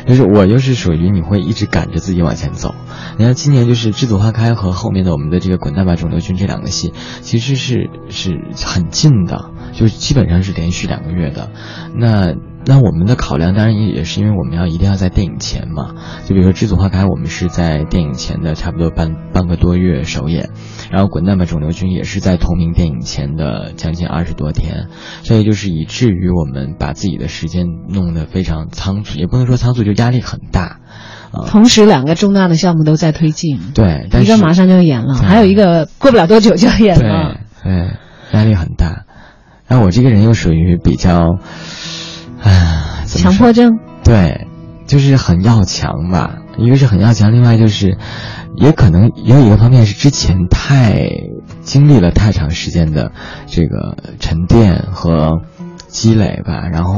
[0.07, 2.73] 就是我就是属于你会一直赶着自己往前走，
[3.17, 11.51] 你看今年就是《栀子花开》和后面的我们的这个《滚蛋吧肿瘤君》这两个戏，其实是是很近的，就基本上是连续两个月的，
[11.95, 12.35] 那。
[12.65, 20.49] 那我们的考量当然也也是因为我们要一定要在电影前嘛，就比如说《栀子花开》，我们是在电影前的差不多半半个多月首演，
[20.91, 24.87] 然后《滚蛋吧肿瘤君》也是在同名电影前的将近二十多天，
[25.23, 30.81] 所以就是以至于我们把自己的时间弄得非常仓促，也不能说仓促，就压力很大，
[31.31, 31.47] 啊。
[31.47, 37.97] 同时两个重大的项目都在推进，对，一个马上就要演了，还有一个过不了多久就要演了，对，对，
[38.33, 39.05] 压力很大。
[39.67, 41.39] 然后我这个人又属于比较。
[42.41, 44.47] 哎，强迫症，对，
[44.85, 46.37] 就是很要强吧。
[46.57, 47.97] 一个是很要强，另外就是，
[48.55, 51.07] 也可能也有一个方面是之前太
[51.61, 53.11] 经历了太长时间的
[53.45, 55.41] 这个沉淀和
[55.87, 56.67] 积累吧。
[56.71, 56.95] 然后，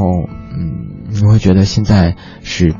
[0.52, 2.74] 嗯，你会觉得现在是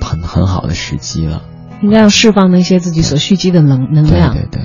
[0.00, 1.42] 很很好的时机了，
[1.82, 4.34] 应该要释放那些自己所蓄积的能能量。
[4.34, 4.62] 对对对。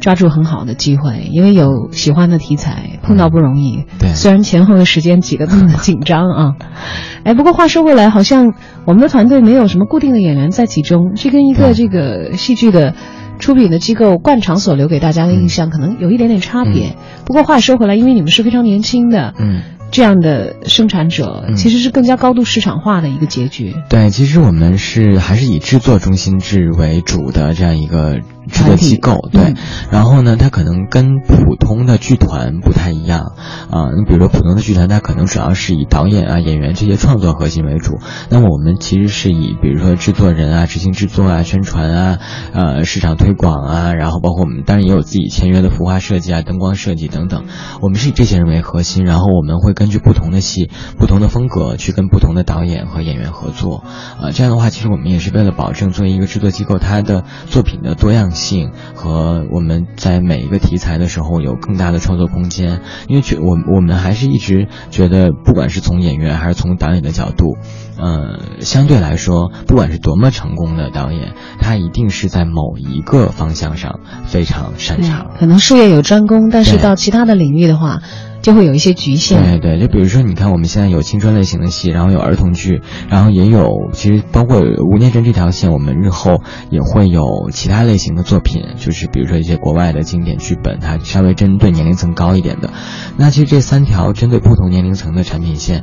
[0.00, 3.84] 抓住很好的机会，因为有喜欢的题材，碰到不容易。
[3.98, 6.52] 对虽然前后的时间挤得这么紧张啊。
[7.24, 8.54] 哎，不过话说回来，好像
[8.84, 12.94] 我们的团队没有什么固定的演员在其中，这跟一个这个戏剧的。
[13.36, 19.60] 出品的机构惯常所留给大家的印象可能有一点点差别，不过话说回来，因为你们是非常年轻的，嗯。
[19.90, 23.76] 这样的生产者嗯其实是更加高度市场化的一个结局。
[23.88, 28.18] 对，其实我们是还是以制作中心制为主的这样一个
[28.50, 29.42] 制作机构，对。
[29.42, 29.56] 嗯
[29.90, 33.32] 然后呢，它可能跟普通的剧团不太一样
[33.70, 33.92] 啊。
[33.96, 37.98] 你比如说普通的剧团，它可能主要是以导演啊、演员这些创作核心为主。
[38.28, 42.18] 那么我们其实是以比如说制作人啊、执行制作啊、宣传啊、
[42.52, 47.44] 呃市场推广啊，然后包括我们当然也有自己签约的服化设计啊、灯光设计等等。
[47.80, 53.84] 我们是以这些人为核心，然后我们会根据不同的戏、不同的风格去跟不同的导演和演员合作。
[54.20, 62.80] 呃，这样的话，其实我们也是为了保证作为一个制作机构，它的作品的多样性和我们在每一个题材的时候有更大的创作空间。
[63.08, 67.56] 因为觉我我们还是一直觉得，不管是从演员还是从导演的角度，
[67.98, 75.30] 呃，相对来说，不管是多么成功的导演，他一定是在某一个方向上非常擅长。
[75.38, 78.00] 可能术业有专攻，但是到其他的领域的话，
[78.44, 79.58] 就会有一些局限。
[79.58, 92.68] 对对，就比如说，你看我们现在有青春类型的戏，然后有儿童剧，然后也有其实包括吴念真这条线，我们日后也会有其他类型的作品，就是比如说一些国外的经典剧本，它稍微针对年龄层高一点的。
[93.16, 95.82] 那其实这三条针对不同年龄层的产品线。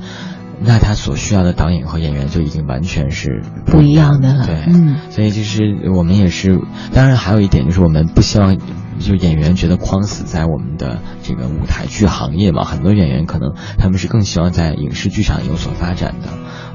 [0.63, 6.59] 那他所需要的导演和演员就已经完全是不一样的了对，嗯所以其实我们也是，
[6.93, 8.57] 当然还有一点就是我们不希望
[8.99, 16.27] 就演员觉得框死在我们的这个舞台剧行业嘛，很多演员可能他们是更希望在影视剧场有所发展的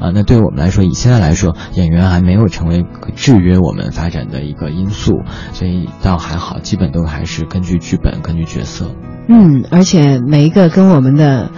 [0.04, 0.10] 啊。
[0.12, 2.84] 那对我们来说，以现在来说，演员还没有成为
[3.14, 5.22] 制约我们发展的一个因素，
[5.52, 8.90] 所以倒还好，基本都还是根据剧本、根据角色。
[9.28, 11.50] 嗯，而且每一个跟我们的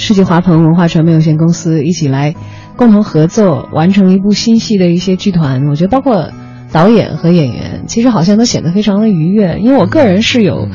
[0.00, 2.34] 世纪华鹏文化传媒有限公司一起来
[2.74, 6.30] 共同合作完成一部新戏的一些剧团，我觉得包括
[6.72, 9.58] 导演和演员，其实好像都显得非常的愉悦。
[9.60, 10.70] 因为我个人是有、嗯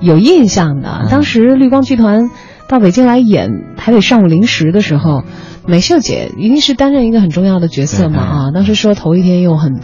[0.00, 2.30] 有印象的，嗯当时绿光剧团
[2.68, 5.24] 到北京来演《台北上午零时》的时候，
[5.66, 8.50] 美秀姐一定是担任一个很重要的角色嘛啊！
[8.54, 9.80] 当时说头一天又很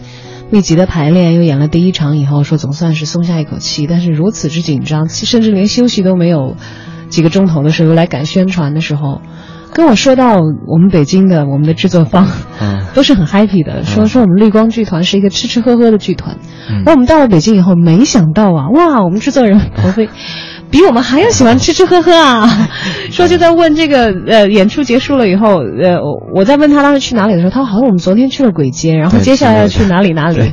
[0.49, 6.55] 密集的排练，又演了第一场以后，说总算是松下一口气，但是如此之紧张，甚至连休息都没有
[7.09, 9.21] 几个钟头的时候来赶宣传的时候，
[9.73, 12.27] 跟我说到我们北京的我们的制作方。
[12.61, 16.37] 嗯 都是很 happy 的，说说我们绿光剧团是一个吃吃喝喝的剧团。
[16.69, 20.07] 嗯那我们到了北京以后，没想到啊，哇，我们制作人 鹏飞
[20.75, 22.67] 比我们还要喜欢吃吃喝喝啊！
[23.09, 30.51] 说就在问这个呃演出结束了以后，呃我我在问他当时去哪里的时候，他说好像我们昨天去了鬼街，然后接下来要去哪里哪里，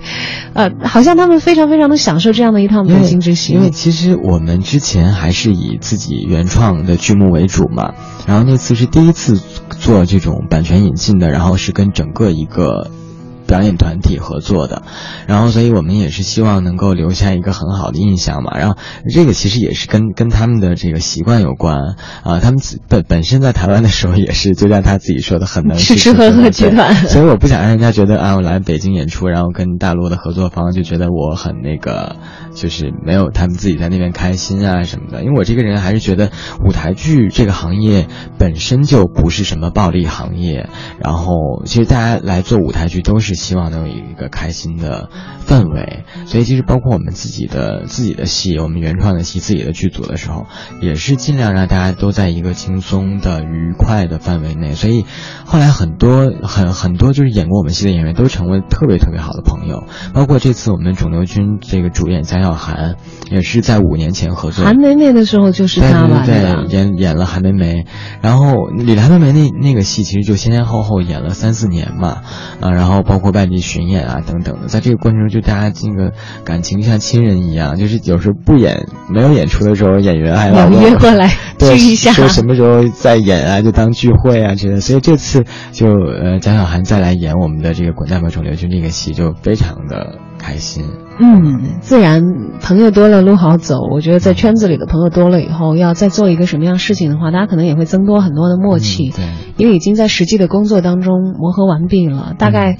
[0.54, 3.56] 呃，好像他们非常非常的享受这样的一趟北京之行。
[3.56, 7.94] 因为其实我们之前还是以自己原创的剧目为主嘛，
[8.28, 9.40] 然后那次是第一次
[9.80, 12.92] 做这种版权引进的，然后是跟整个一个。
[13.52, 14.82] 表演团体合作的，
[15.26, 18.56] 然后所以我们也是希望能够留下一个很好的印象嘛。
[18.56, 18.78] 然后
[19.12, 21.76] 这个其实也是跟跟他们的这个习惯有关
[22.24, 22.40] 啊。
[22.40, 32.16] 他们自本本身在台湾的时候也是，就像他自己说的，很能吃吃喝喝集团 所以我不想让人家觉得啊，我来北京演出，然后跟大陆的合作方就觉得我很那个，
[32.54, 35.22] 就是没有他们自己在那边开心啊什么的。
[35.22, 36.30] 因为我这个人还是觉得
[36.66, 40.70] 舞台剧这个行业本身就不是什么暴利行业，
[41.04, 45.10] 然后其实大家来做舞台剧都是希望能有一个开心的
[45.52, 50.46] 氛围，所以其实包括我们自己的自己的戏，我们原创的戏，自己的剧组的时候，
[50.80, 54.72] 也是尽量让大家都在一个轻松的、愉快的范围内。
[54.72, 55.04] 所以
[55.44, 59.84] 后来很多很很多就是演过我们戏的演员都成为特别特别好的朋友，
[60.14, 62.96] 包括这次我们肿瘤君这个主演贾小涵，
[63.30, 64.64] 也是在五年前合作。
[64.64, 67.84] 韩梅梅的时候就是对他吧，对吧对，演演了韩梅梅，
[68.22, 72.22] 然后李韩梅梅那那个戏其实就先先后后演了三四年嘛，
[72.60, 76.12] 啊，然后包括外地巡演啊等等的，在这个过程中就大家这个
[76.44, 81.28] 感情像亲人一样，就是有时候不演没有演出的时候，演员还要要问我约过来
[81.58, 82.12] 聚一下。
[82.12, 84.80] 说什么时候再演啊，就当聚会啊之类的。
[84.80, 90.84] 所以这次就呃蒋小涵再来演我们的这个《滚蛋吧肿瘤君》这个戏，就非常的开心。
[91.20, 92.22] 嗯，自然
[92.60, 93.76] 朋友多了路好走。
[93.92, 99.24] 我觉得在圈子里的朋友多了以后，要再做一个什么样事情的话，大家可能也会增多很多的默契，嗯对
[99.58, 102.78] 因为已经在实际的工作当中磨合完毕了，大概。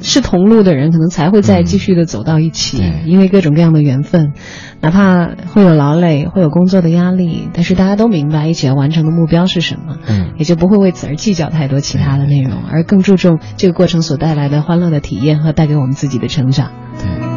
[0.00, 4.32] 是同路的人，可能才会再继续的走到一起，嗯因为各种各样的缘分，
[4.80, 16.70] 哪怕会有劳累，会有工作的压力，但是大家都明白一起要完成的目标是什么，嗯也就不会为此而计较太多其他的内容，而更注重这个过程所带来的欢乐的体验和带给我们自己的成长。
[16.98, 17.34] 对。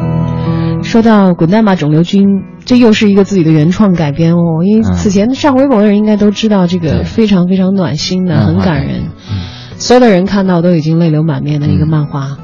[0.82, 2.24] 说到《滚蛋吧，肿瘤君》，
[2.64, 4.64] 这又是一个自己的原创改编哦。
[4.64, 9.08] 因为嗯此前上微博的人应该都知道，这个非常非常暖心的，很感人。
[9.30, 12.36] 嗯所有的人看到都已经泪流满面的一个嗯漫画，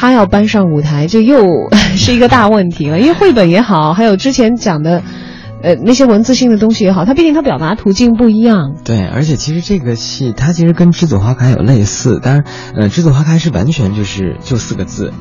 [0.00, 1.44] 他要搬上舞台，这又
[1.94, 2.98] 是一个大问题了。
[2.98, 5.02] 因为绘本也好，还有之前讲的，
[5.62, 8.76] 呃，那些文字性的东西也好，他毕竟他表达途径不一样。
[8.82, 12.44] 对，而且其实这个戏它其实跟《栀子花开》有类似，但是，
[12.74, 15.12] 呃，《栀子花开》是完全就是就四个字，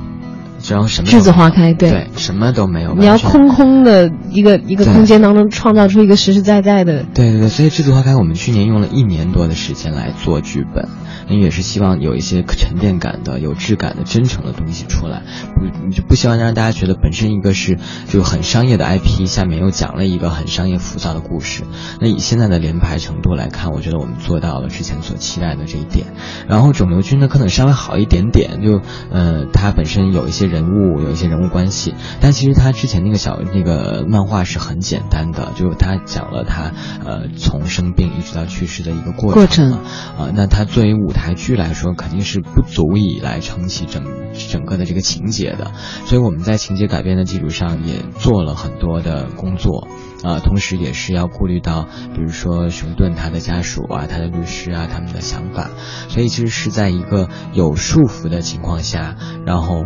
[0.68, 10.88] 然后什么栀子花开对对，什么都没有，你要空空的一个一个空间当中创造出一个实实在在的，对对对，所以《栀子花开》我们去年用了一年多的时间来做剧本，
[11.28, 15.24] 因为也是希望有一些沉淀感的、有质感的、真诚的东西出来，
[15.56, 21.64] 不你就不希望让大家觉得本身一个是就很商业的 IP，下面又讲了一个很商业浮躁的故事。
[22.02, 26.08] 那以现在的连排程度来看，我觉得我们做到了之前所期待的这一点。
[26.48, 28.82] 然后肿瘤君呢，可能稍微好一点点，就
[29.12, 36.72] 呃，它本身有一些人物，有一些人物关系，但其实他之前那个小那个漫画是很简单的，就他讲了他
[37.06, 39.34] 呃从生病一直到去世的一个过程。
[39.34, 39.72] 过程。
[39.72, 39.80] 嘛
[40.18, 45.72] 啊、那他作为舞台剧来说，肯定是不足以来撑起整整个的这个情节的，
[46.06, 49.88] 所以我们在情节改编的基础上也做了很多的工作。
[50.22, 55.70] 啊，同时也是要顾虑到，比如说熊顿他的家属啊，他的律师啊，他们的想法，
[56.10, 59.86] 所以其实是在一个有束缚的情况下，然后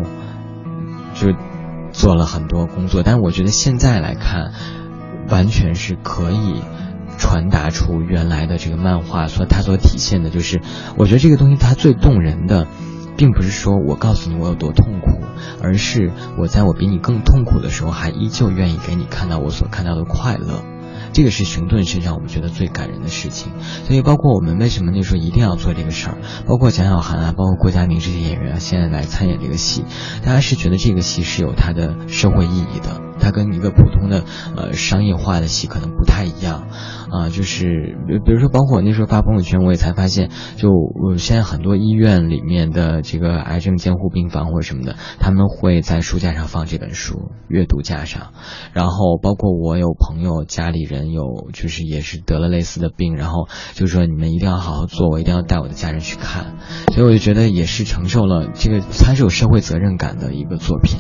[1.13, 1.33] 就
[1.91, 3.03] 做了很多工作。
[3.03, 4.53] 但是我觉得现在来看，
[5.29, 6.61] 完全是可以
[7.17, 10.61] 传达出原来的这个漫画所它所体现的，就是
[10.97, 12.67] 我觉得这个东西它最动人的。
[13.15, 15.21] 并不是说我告诉你我有多痛苦，
[15.61, 20.63] 而是我在我比你更痛苦的时候，还依旧愿意给你看到我所看到的快乐。
[21.13, 23.51] 这个是熊顿身上我们觉得最感人的事情，
[23.85, 29.85] 所以包括我们为什么那时候一定要做这个事儿，包括蒋小涵啊，包括郭家明这些演员啊，现在来参演这个戏，
[30.25, 34.25] 大家是觉得这个戏是有它的社会意义的，它跟一个普通的
[34.57, 36.67] 呃商业化的戏可能不太一样，
[37.09, 48.33] 啊、就是比比如说，包括我那时候发朋友圈，我也才发现，就我现在很多医院里面的这个癌症监护病房或者什么的，他们会在书架上放这本书，阅读架上，
[48.73, 56.57] 然后包括我有朋友家里人有就是也是得了类似的病，然后就说你们一定要好好做，我一定要带我的家人去看，
[56.91, 60.99] 所以我就觉得也是承受了这个，它是有社会责任感的一个作品，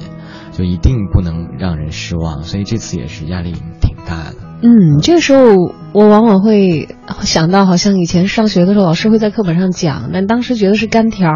[0.53, 4.35] 就一定不能让人失望，所以这次也是压力挺大的。
[4.61, 5.43] 嗯，这个时候
[5.91, 6.87] 我往往会
[7.21, 11.33] 想到，好像以前上学的时候，老师会在课本上讲，但当时觉得是干条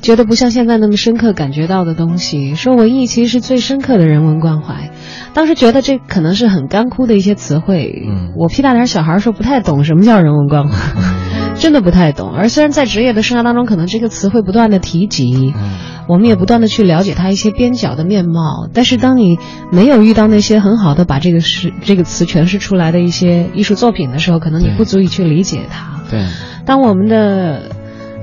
[0.00, 2.54] 觉得不像现在那么深刻感觉到的东西。
[2.54, 4.90] 说文艺其实是最深刻的人文关怀，
[5.34, 7.92] 当时觉得这可能是很干枯的一些词汇。
[8.06, 10.76] 嗯我屁大点小孩儿时候不太懂什么叫人文关怀，
[11.60, 12.32] 真的不太懂。
[12.32, 19.38] 而虽然在职业的生涯当中，可能这个词会不断的提及，嗯我们也不断的去了解它一些边角的面貌，但是当你
[19.70, 26.00] 没有遇到那些很好的把这个诗这个词诠释出来的一些艺术作品的时候，可能你不足以去理解它。
[26.10, 26.26] 对。
[26.66, 27.70] 当我们的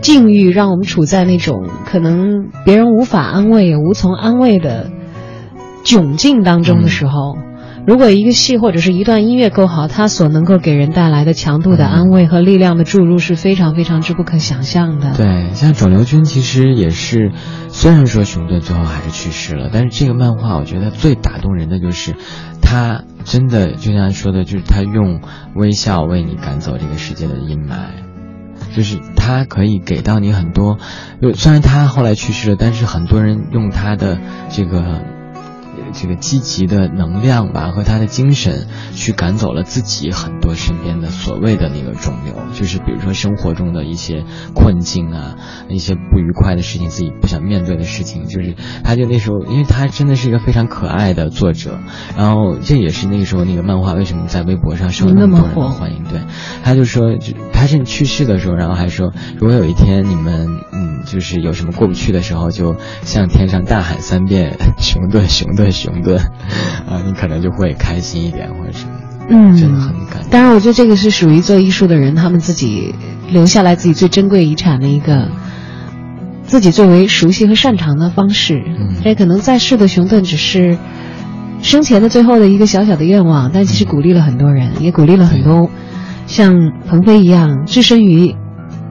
[0.02, 4.90] 境遇让我们处在那种可能别人无法安慰也无从安慰的
[5.86, 7.38] 窘境当中的时候，
[7.88, 15.14] 如果一个戏或者是一段音乐够好，它所能够给人带来的强度的安慰和力量的注入是非常非常之不可想象的。
[15.16, 17.32] 对，像肿瘤君其实也是，
[17.70, 22.18] 虽然说熊顿最后还是去世了，但是这个漫画我觉得最打动人的就是，
[22.62, 25.22] 他真的就像说的，就是他用
[25.56, 28.04] 微笑为你赶走这个世界的阴霾。
[28.76, 30.78] 就是他可以给到你很多，
[31.22, 34.20] 就虽然他后来去世了，但是很多人用他的
[34.50, 35.04] 这个
[36.00, 44.24] 这个积极的能量吧和他的精神去赶走了自己很多身边的所谓的那个肿瘤，就是比如说生活中的一些
[44.54, 45.36] 困境啊，
[45.70, 51.80] 一些不愉快的事情，自己不想面对的事情，就是他就那时候，因为他真的是一个非常可爱的作者，
[52.16, 56.22] 然后这也是那个时候那个漫画为什么在微博上受那么多人的欢迎，对，
[56.64, 66.18] 他就说，就他是去世的时候，然后还说，如果有一天你们嗯就是有什么过不去的时候，就向天上大喊三遍熊顿熊顿熊顿，
[66.88, 68.92] 啊，你可能就会开心一点或者什么，
[69.30, 70.24] 嗯，真的很感。
[70.30, 72.94] 当然，我觉得这个是属于做艺术的人他们自己
[73.30, 75.30] 留下来自己最珍贵遗产的一个
[76.44, 78.62] 自己最为熟悉和擅长的方式。
[78.66, 80.78] 嗯这可能在世的熊顿只是
[81.62, 85.70] 生前的最后的一个小小的愿望，但其实鼓励了很多人，也鼓励了很多
[86.26, 88.36] 像鹏飞一样置身于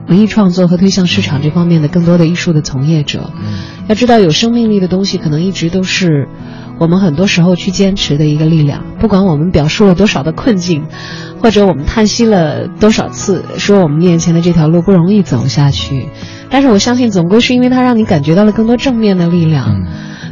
[0.07, 3.31] 文艺创作和推向市场这方面的更多的艺术的从业者。
[3.35, 3.53] 嗯
[3.87, 6.27] 要知道，有生命力的东西，可能一直都是
[6.79, 8.83] 我们很多时候去坚持的一个力量。
[8.99, 10.85] 不管我们表述了多少的困境，
[11.41, 16.07] 或者我们叹息了多少次，说我们面前的这条路不容易走下去，
[16.49, 19.85] 但是我相信，总归是因为它让你感觉到了更多正面的力量，嗯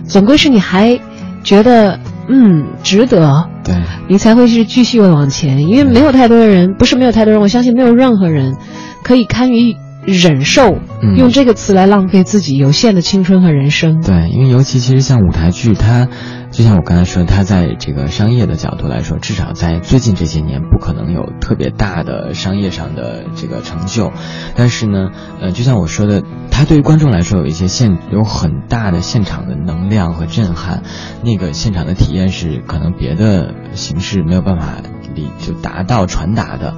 [0.08, 1.00] 总归是你还
[1.44, 3.76] 觉得嗯值得，对，
[4.08, 5.68] 你才会是继续往前。
[5.68, 8.56] 因为没有太多的人，不是没有太多人，我相信没有任何人
[9.04, 9.76] 可以堪于
[10.06, 14.02] 忍受、嗯用这个词来浪费自己有限的青春和人生。
[14.02, 16.08] 对，因为尤其其实像舞台剧，它
[16.52, 24.12] 就像我刚才说的，它在这个商业的角度来说，至少在最近这些年不可能有特别大的商业上的这个成就。
[24.56, 25.10] 但是呢，
[25.42, 30.84] 呃，就像我说的，它对于观众来说有一些现有很大的现场的能量和震撼，
[31.24, 34.78] 那个现场的体验是可能别的形式没有办法
[35.14, 36.76] 里就达到传达的。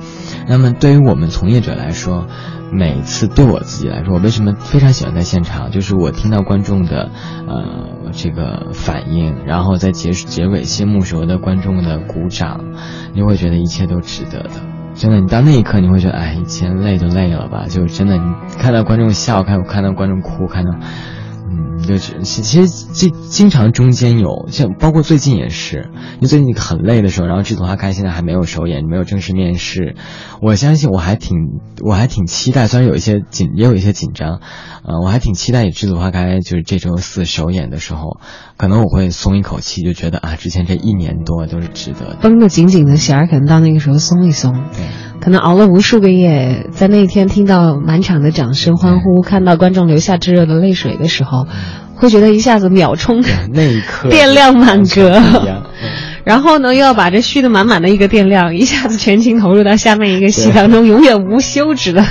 [0.48, 2.26] 那么对于我们从业者来说，
[2.72, 5.72] 每次对我自己来说，我为什么非常喜欢在现场？
[5.72, 7.12] 就是我听到观众的，
[7.48, 12.62] 呃，这个反应，然后在结结尾谢幕时候的观众的鼓掌，
[13.14, 14.52] 你会觉得一切都值得的。
[14.96, 18.24] 真的，你到那一刻你会觉得，哎，以前累就累了吧，就真的，你
[18.58, 20.72] 看到观众笑，看看到观众哭，看到。
[21.78, 29.96] 嗯，就是其其实经经常中间有像包括最近也是，你最近很累的时候，然后《栀子花开》现在还没有首演，没有正式面试，
[30.42, 31.38] 我相信我还挺
[31.86, 34.40] 我还挺期待，虽然有一些紧也有一些紧张，
[34.84, 38.20] 呃，我还挺期待《栀子花开》就是这周四首演的时候，
[38.58, 42.18] 可能我会松一口气，就觉得啊，之前这一年多都是值得的。
[42.22, 44.54] 绷得紧紧的弦儿，可能到那个时候松一松。
[44.54, 44.86] 对，
[45.20, 51.48] 可能熬了无数个夜，在那一天听到满场的掌声欢呼，看到观众流下炙热的泪水的时候，
[51.96, 55.20] 会觉得一下子秒充对那一刻 电量满格
[56.28, 62.06] 然后呢，又要把这蓄的满满的一个电量，一下子全情投入到下面一个戏当中，永远无休止的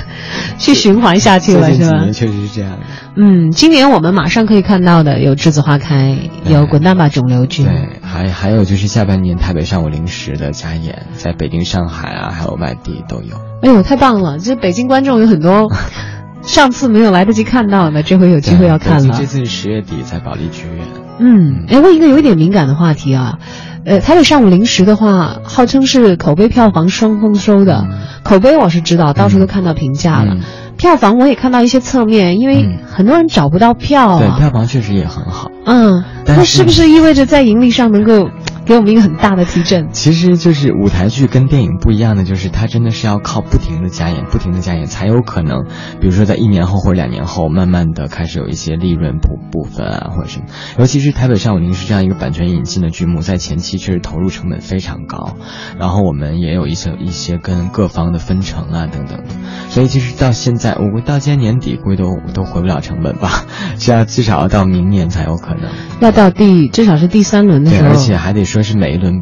[0.57, 2.13] 去循环下去了，是吧最近几年？
[2.13, 2.79] 确实是这样的。
[3.15, 6.17] 嗯，今年我们马上可以看到的有《栀子花开》，
[6.51, 13.35] 有《滚蛋吧肿瘤君》，对，还还有就是下半年台北上午零时的加演，在北京、上海啊，还有外地都有。
[13.61, 14.39] 哎呦，太棒了！
[14.39, 15.71] 这北京观众有很多
[16.41, 19.25] 上次没有来得及看到的，这回有机会要看了这。
[19.27, 20.85] 次是十月底在保利剧院。
[21.19, 23.39] 嗯，哎，问一个有一点敏感的话题啊，
[23.87, 30.33] 呃，台北上午零时的话，号称是口碑票房双丰收的，嗯口碑我是知道，到处都看到评价了。
[30.35, 30.41] 嗯
[30.77, 34.35] 票房我也看到一些侧面，因为嗯很多人找不到票对，啊。
[34.37, 35.49] 票房确实也很好。
[35.65, 38.29] 嗯，那是不是意味着在盈利上能够
[38.67, 39.87] 给我们一个很大的提振？
[39.93, 45.63] 其实就是舞台剧跟电影不一样的，就是它真的是要靠不停的加演，不停的加演，才有可能，
[46.01, 50.45] 比如说在一年后或者两年后，慢慢的开始有一些利润部部分啊，或者什么。
[50.77, 55.37] 尤其是台北上午零时这样一个版权引进的剧目，在前期确实投入成本非常高，
[55.79, 59.29] 然后我们也有一些一些跟各方的分成啊等等的，
[59.69, 63.45] 所以其实到现在，我估计到今年年底估计都都回不了成本吧，
[63.79, 65.71] 这要至少要到明年才有可能。
[66.01, 69.21] 要到第至少是第三轮的对，时候，而且还得说是每一轮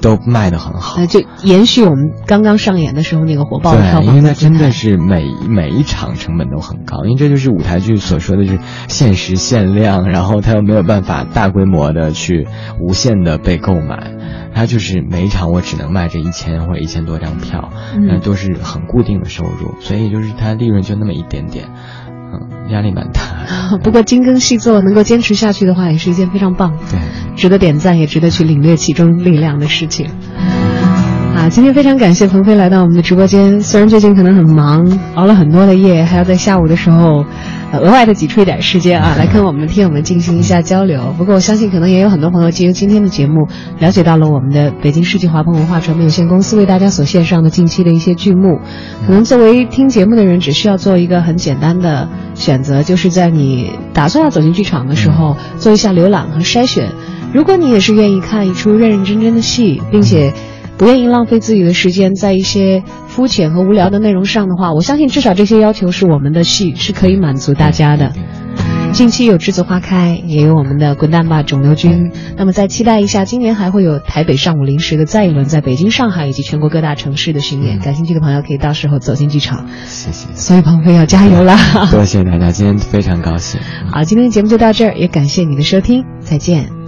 [0.00, 0.96] 都卖得很好。
[0.98, 1.06] 呃，。
[1.06, 8.58] 就延续我们刚刚上演的时候那个火爆的票因为它真的是每每一场成本都很高，因为这就是舞台剧所说的，就是
[8.88, 12.46] 限时限量， 然后它又没有办法大规模的去
[12.80, 14.12] 无限的被购买，
[14.54, 18.06] 它就是每一场我只能卖这一千或者一千多张票，嗯。
[18.06, 21.68] 那都是很固定的收入，所以就是它利润就那么一点点，
[22.32, 23.20] 嗯，压力蛮大。
[23.82, 26.98] 不过精耕细作能够坚持下去的话，也是一件非常棒、对，
[27.36, 30.06] 值得点赞，也值得去领略其中力量的事情。
[31.36, 33.60] 啊，今天非常感谢鹏飞来到我们的直播间。
[33.60, 37.24] 虽然最近可能很忙，熬了很多的夜，还要在下午的时候，呃，
[37.72, 41.14] 额外的挤出一点时间啊， 来跟我们的听友们进行一下交流。
[41.16, 43.46] 不过我相信，可能也有很多朋友借由今天的节目，
[43.78, 48.58] 了解到了我们的北京世纪华鹏文化传媒有限公司为大家所献上的近期的一些剧目。
[49.06, 56.92] 可能作为听节目的人，只需要做一个很简单的选择，就是在你打算要走进剧场的时候，做一下浏览和筛选。
[57.32, 60.32] 如果你也是愿意看一出认认真真的戏，并且
[60.80, 68.12] 不愿意浪费自己的时间在一些肤浅和无聊的内容上的话，我相信至少这些要求是我们的戏是可以满足大家的。
[68.90, 72.10] 近期有《栀子花开》，也有我们的《滚蛋吧肿瘤君》。
[72.38, 77.78] 那么再期待一下，今年还会有台北上午零时的再一轮在北京、上海以及全国各大城市的巡演。
[77.78, 79.66] 感兴趣的朋友可以到时候走进剧场。
[79.84, 81.58] 谢谢，所以鹏飞要加油啦！
[81.92, 83.60] 多谢大家，今天非常高兴。
[83.92, 86.79] 好，今天的节目就到这儿，也感谢你的收听，再见。